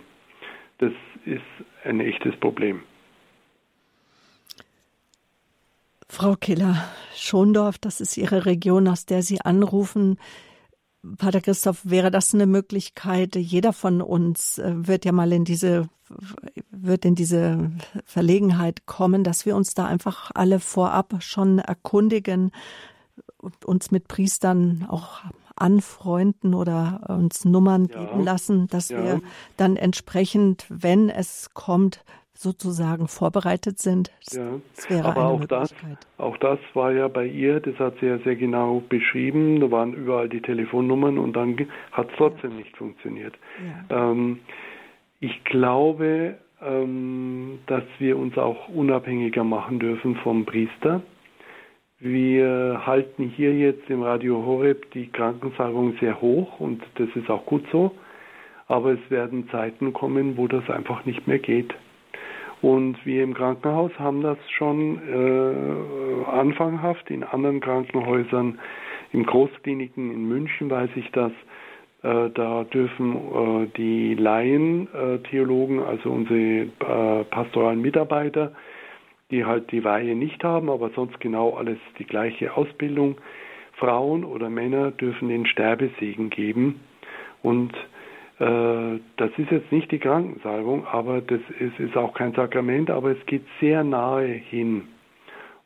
[0.78, 0.94] Das
[1.26, 1.42] ist
[1.84, 2.82] ein echtes Problem.
[6.08, 6.86] Frau Killer,
[7.16, 10.18] Schondorf, das ist Ihre Region, aus der Sie anrufen.
[11.18, 13.36] Pater Christoph, wäre das eine Möglichkeit?
[13.36, 15.90] Jeder von uns äh, wird ja mal in diese,
[16.72, 17.72] wird in diese
[18.06, 22.52] Verlegenheit kommen, dass wir uns da einfach alle vorab schon erkundigen,
[23.64, 25.20] uns mit Priestern auch
[25.56, 28.04] anfreunden oder uns Nummern ja.
[28.04, 29.02] geben lassen, dass ja.
[29.02, 29.22] wir
[29.58, 32.04] dann entsprechend, wenn es kommt,
[32.38, 34.12] sozusagen vorbereitet sind.
[34.32, 35.76] Ja, das wäre aber eine auch das,
[36.18, 39.94] auch das war ja bei ihr, das hat sie ja sehr genau beschrieben, da waren
[39.94, 41.58] überall die Telefonnummern und dann
[41.92, 42.58] hat es trotzdem ja.
[42.58, 43.36] nicht funktioniert.
[43.90, 44.12] Ja.
[44.12, 44.40] Ähm,
[45.20, 51.02] ich glaube, ähm, dass wir uns auch unabhängiger machen dürfen vom Priester.
[52.00, 57.46] Wir halten hier jetzt im Radio Horeb die Krankensalbung sehr hoch und das ist auch
[57.46, 57.92] gut so.
[58.68, 61.74] Aber es werden Zeiten kommen, wo das einfach nicht mehr geht.
[62.66, 68.58] Und wir im Krankenhaus haben das schon äh, anfanghaft in anderen Krankenhäusern,
[69.12, 71.32] in Großkliniken in München weiß ich das,
[72.06, 76.68] Äh, da dürfen äh, die Laien-Theologen, also unsere
[77.30, 78.52] pastoralen Mitarbeiter,
[79.32, 83.18] die halt die Weihe nicht haben, aber sonst genau alles die gleiche Ausbildung,
[83.74, 86.80] Frauen oder Männer dürfen den Sterbesegen geben.
[87.42, 87.95] Und äh,
[88.38, 93.26] das ist jetzt nicht die Krankensalbung, aber das ist, ist auch kein Sakrament, aber es
[93.28, 94.90] geht sehr nahe hin.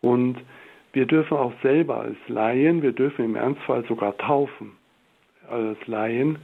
[0.02, 0.38] Und
[0.94, 4.74] wir dürfen auch selber als Laien, wir dürfen im Ernstfall sogar taufen
[5.50, 6.38] als Laien.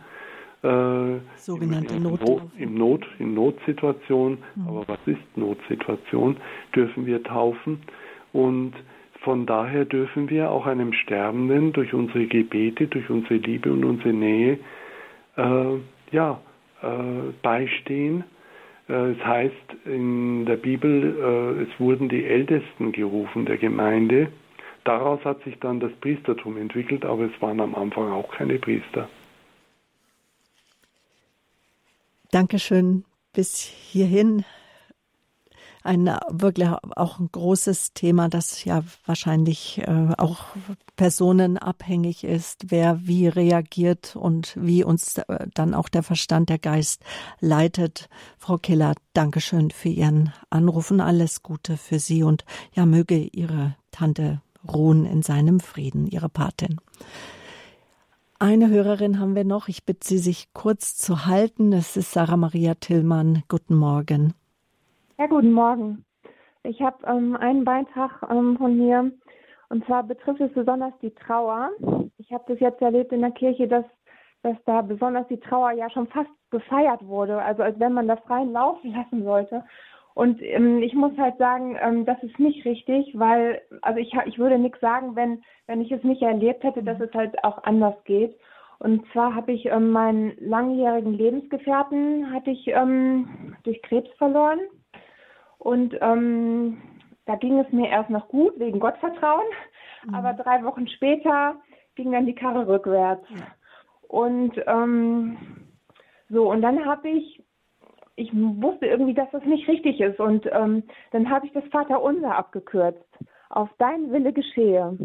[0.64, 2.08] Äh, Sogenannte im,
[2.58, 4.68] im, Not, in Notsituation, mhm.
[4.68, 6.38] aber was ist Notsituation,
[6.76, 7.82] dürfen wir taufen
[8.34, 8.74] und
[9.22, 14.14] von daher dürfen wir auch einem Sterbenden durch unsere Gebete, durch unsere Liebe und unsere
[14.14, 14.60] Nähe
[15.36, 15.78] äh,
[16.12, 16.40] ja,
[16.82, 18.24] äh, beistehen.
[18.88, 24.32] Äh, es heißt in der Bibel, äh, es wurden die Ältesten gerufen der Gemeinde.
[24.84, 29.10] Daraus hat sich dann das Priestertum entwickelt, aber es waren am Anfang auch keine Priester.
[32.32, 33.04] Dankeschön
[33.34, 34.46] bis hierhin
[35.86, 40.40] ein wirklich auch ein großes Thema, das ja wahrscheinlich äh, auch
[40.96, 47.04] personenabhängig ist, wer wie reagiert und wie uns äh, dann auch der Verstand, der Geist
[47.40, 48.10] leitet.
[48.38, 53.76] Frau Keller, Dankeschön für Ihren Anruf und alles Gute für Sie und ja, möge Ihre
[53.92, 56.82] Tante ruhen in seinem Frieden, Ihre Patin.
[58.38, 59.70] Eine Hörerin haben wir noch.
[59.70, 61.72] Ich bitte Sie, sich kurz zu halten.
[61.72, 63.44] Es ist Sarah Maria Tillmann.
[63.48, 64.34] Guten Morgen.
[65.18, 66.04] Ja, guten Morgen.
[66.64, 69.14] Ich habe ähm, einen Beitrag ähm, von mir
[69.70, 71.70] und zwar betrifft es besonders die Trauer.
[72.18, 73.86] Ich habe das jetzt erlebt in der Kirche, dass,
[74.44, 78.18] dass da besonders die Trauer ja schon fast gefeiert wurde, also als wenn man da
[78.18, 79.64] freien Lauf lassen sollte.
[80.16, 84.38] Und ähm, ich muss halt sagen, ähm, das ist nicht richtig, weil, also ich, ich
[84.38, 87.96] würde nichts sagen, wenn, wenn ich es nicht erlebt hätte, dass es halt auch anders
[88.04, 88.38] geht.
[88.80, 94.60] Und zwar habe ich ähm, meinen langjährigen Lebensgefährten hatte ich ähm, durch Krebs verloren.
[95.66, 96.78] Und ähm,
[97.26, 99.48] da ging es mir erst noch gut wegen Gottvertrauen,
[100.06, 100.14] mhm.
[100.14, 101.56] aber drei Wochen später
[101.96, 103.26] ging dann die Karre rückwärts.
[104.08, 105.38] Und ähm,
[106.30, 107.42] so, und dann habe ich,
[108.16, 110.20] ich wusste irgendwie, dass das nicht richtig ist.
[110.20, 113.10] Und ähm, dann habe ich das Vaterunser abgekürzt.
[113.50, 114.96] Auf dein Wille geschehe.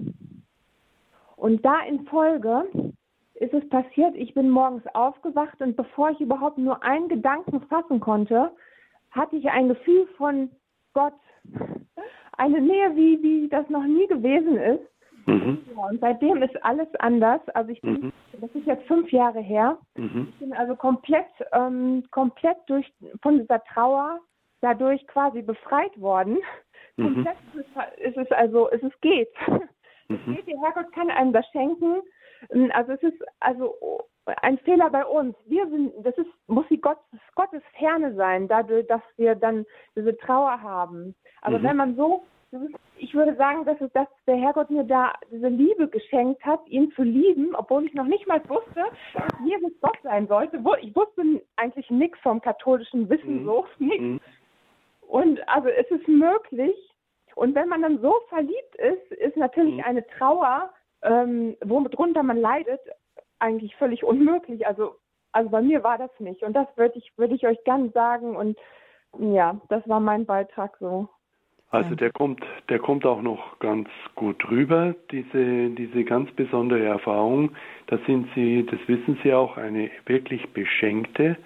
[1.37, 2.65] Und da in Folge
[3.37, 7.99] ist es passiert, ich bin morgens aufgewacht und bevor ich überhaupt nur einen Gedanken fassen
[7.99, 8.51] konnte,
[9.11, 10.51] hatte ich ein Gefühl von
[10.93, 11.15] Gott,
[12.37, 14.91] eine Nähe, wie, wie das noch nie gewesen ist.
[15.27, 15.59] Mhm.
[15.77, 17.41] Ja, und seitdem ist alles anders.
[17.55, 18.13] Also ich bin, mhm.
[18.41, 19.79] das ist jetzt fünf Jahre her.
[19.97, 20.29] Mhm.
[20.31, 22.91] Ich bin also komplett, ähm, komplett durch
[23.23, 24.19] von dieser Trauer
[24.61, 26.39] dadurch quasi befreit worden.
[26.97, 27.25] Mhm.
[27.25, 27.37] Komplett
[27.99, 29.31] ist es also, es ist geht.
[30.09, 30.35] Es mhm.
[30.35, 32.03] geht, der Herrgott kann einem das schenken.
[32.73, 33.77] Also es ist also
[34.27, 35.35] ein Fehler bei uns.
[35.47, 36.99] Wir sind, das ist, muss die Gott,
[37.35, 39.67] Gottes Ferne sein, dadurch, dass wir dann
[39.97, 41.15] diese Trauer haben.
[41.43, 41.63] Aber mhm.
[41.63, 42.25] wenn man so,
[42.97, 46.91] ich würde sagen, dass, es, dass der Herrgott mir da diese Liebe geschenkt hat, ihn
[46.93, 50.63] zu lieben, obwohl ich noch nicht mal wusste, dass Jesus Gott sein sollte.
[50.83, 53.45] Ich wusste eigentlich nichts vom katholischen Wissen, mhm.
[53.47, 54.03] so nichts.
[54.03, 54.21] Mhm.
[55.03, 56.75] Und also es ist möglich.
[57.37, 59.85] Und wenn man dann so verliebt ist, ist natürlich mhm.
[59.85, 60.71] eine Trauer,
[61.03, 62.81] ähm, worunter man leidet,
[63.41, 64.67] eigentlich völlig unmöglich.
[64.67, 64.97] Also,
[65.33, 66.43] also bei mir war das nicht.
[66.43, 68.37] Und das würde ich, würde ich euch gern sagen.
[68.37, 68.59] Und
[69.19, 71.09] ja, das war mein Beitrag so.
[71.73, 77.53] Also der kommt, der kommt auch noch ganz gut rüber, diese, diese ganz besondere Erfahrung.
[77.87, 81.37] Da sind Sie, das wissen Sie auch, eine wirklich beschenkte,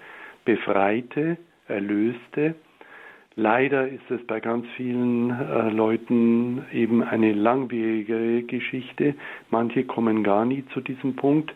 [0.43, 1.37] befreite,
[1.67, 2.55] erlöste.
[3.35, 9.13] Leider ist es bei ganz vielen äh, Leuten eben eine langwierigere Geschichte.
[9.51, 11.53] Manche kommen gar nie zu diesem Punkt.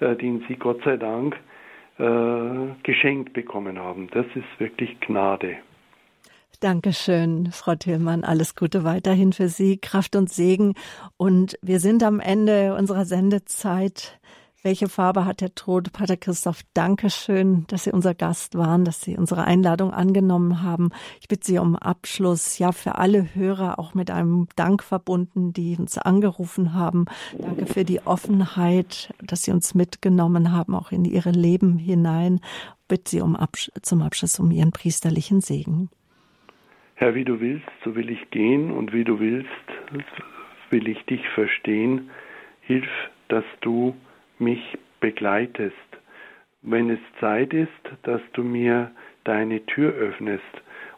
[0.00, 1.36] Äh, den sie Gott sei Dank
[1.98, 4.08] äh, geschenkt bekommen haben.
[4.12, 5.56] Das ist wirklich Gnade.
[6.60, 8.24] Dankeschön, Frau Tillmann.
[8.24, 10.74] Alles Gute weiterhin für Sie, Kraft und Segen.
[11.16, 14.18] Und wir sind am Ende unserer Sendezeit.
[14.62, 15.90] Welche Farbe hat der Tod?
[15.90, 20.90] Pater Christoph, danke schön, dass Sie unser Gast waren, dass Sie unsere Einladung angenommen haben.
[21.18, 25.76] Ich bitte Sie um Abschluss, ja, für alle Hörer auch mit einem Dank verbunden, die
[25.78, 27.06] uns angerufen haben.
[27.38, 32.40] Danke für die Offenheit, dass Sie uns mitgenommen haben, auch in Ihre Leben hinein.
[32.86, 35.88] Bitte Sie um Absch zum Abschluss um Ihren priesterlichen Segen.
[36.96, 39.48] Herr, wie du willst, so will ich gehen und wie du willst,
[40.68, 42.10] will ich dich verstehen.
[42.60, 42.84] Hilf,
[43.28, 43.94] dass du
[44.40, 45.76] mich begleitest.
[46.62, 47.70] Wenn es Zeit ist,
[48.02, 48.90] dass du mir
[49.24, 50.42] deine Tür öffnest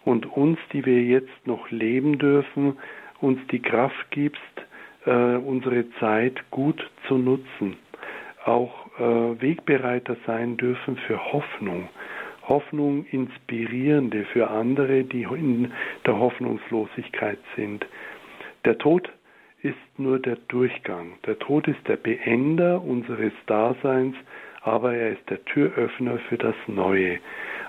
[0.05, 2.76] und uns, die wir jetzt noch leben dürfen,
[3.20, 4.40] uns die Kraft gibst,
[5.07, 7.76] äh, unsere Zeit gut zu nutzen.
[8.45, 11.88] Auch äh, Wegbereiter sein dürfen für Hoffnung.
[12.49, 15.72] Hoffnung inspirierende für andere, die in
[16.05, 17.86] der Hoffnungslosigkeit sind.
[18.64, 19.09] Der Tod
[19.62, 21.12] ist nur der Durchgang.
[21.26, 24.16] Der Tod ist der Beender unseres Daseins,
[24.62, 27.18] aber er ist der Türöffner für das Neue.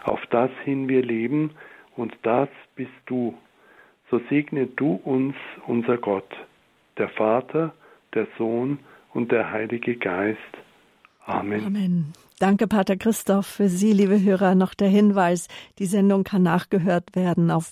[0.04, 1.52] Auf das hin wir leben
[1.96, 3.36] und das bist du.
[4.10, 5.36] So segne du uns,
[5.68, 6.30] unser Gott,
[6.98, 7.74] der Vater,
[8.14, 8.80] der Sohn
[9.14, 10.40] und der Heilige Geist.
[11.26, 11.66] Amen.
[11.66, 12.14] Amen.
[12.40, 13.46] Danke, Pater Christoph.
[13.46, 15.48] Für Sie, liebe Hörer, noch der Hinweis.
[15.80, 17.72] Die Sendung kann nachgehört werden auf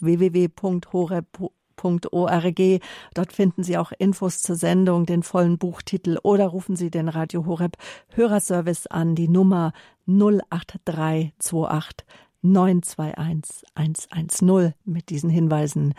[1.81, 2.81] www.horeb.org.
[3.13, 7.45] Dort finden Sie auch Infos zur Sendung, den vollen Buchtitel oder rufen Sie den Radio
[7.45, 7.77] Horeb
[8.09, 9.73] Hörerservice an, die Nummer
[10.07, 12.05] 08328
[12.43, 14.73] 921 110.
[14.85, 15.93] Mit diesen Hinweisen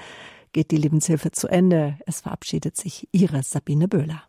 [0.53, 1.99] geht die Lebenshilfe zu Ende.
[2.07, 4.23] Es verabschiedet sich Ihre Sabine Böhler.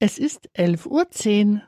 [0.00, 1.10] Es ist elf Uhr.
[1.10, 1.60] zehn.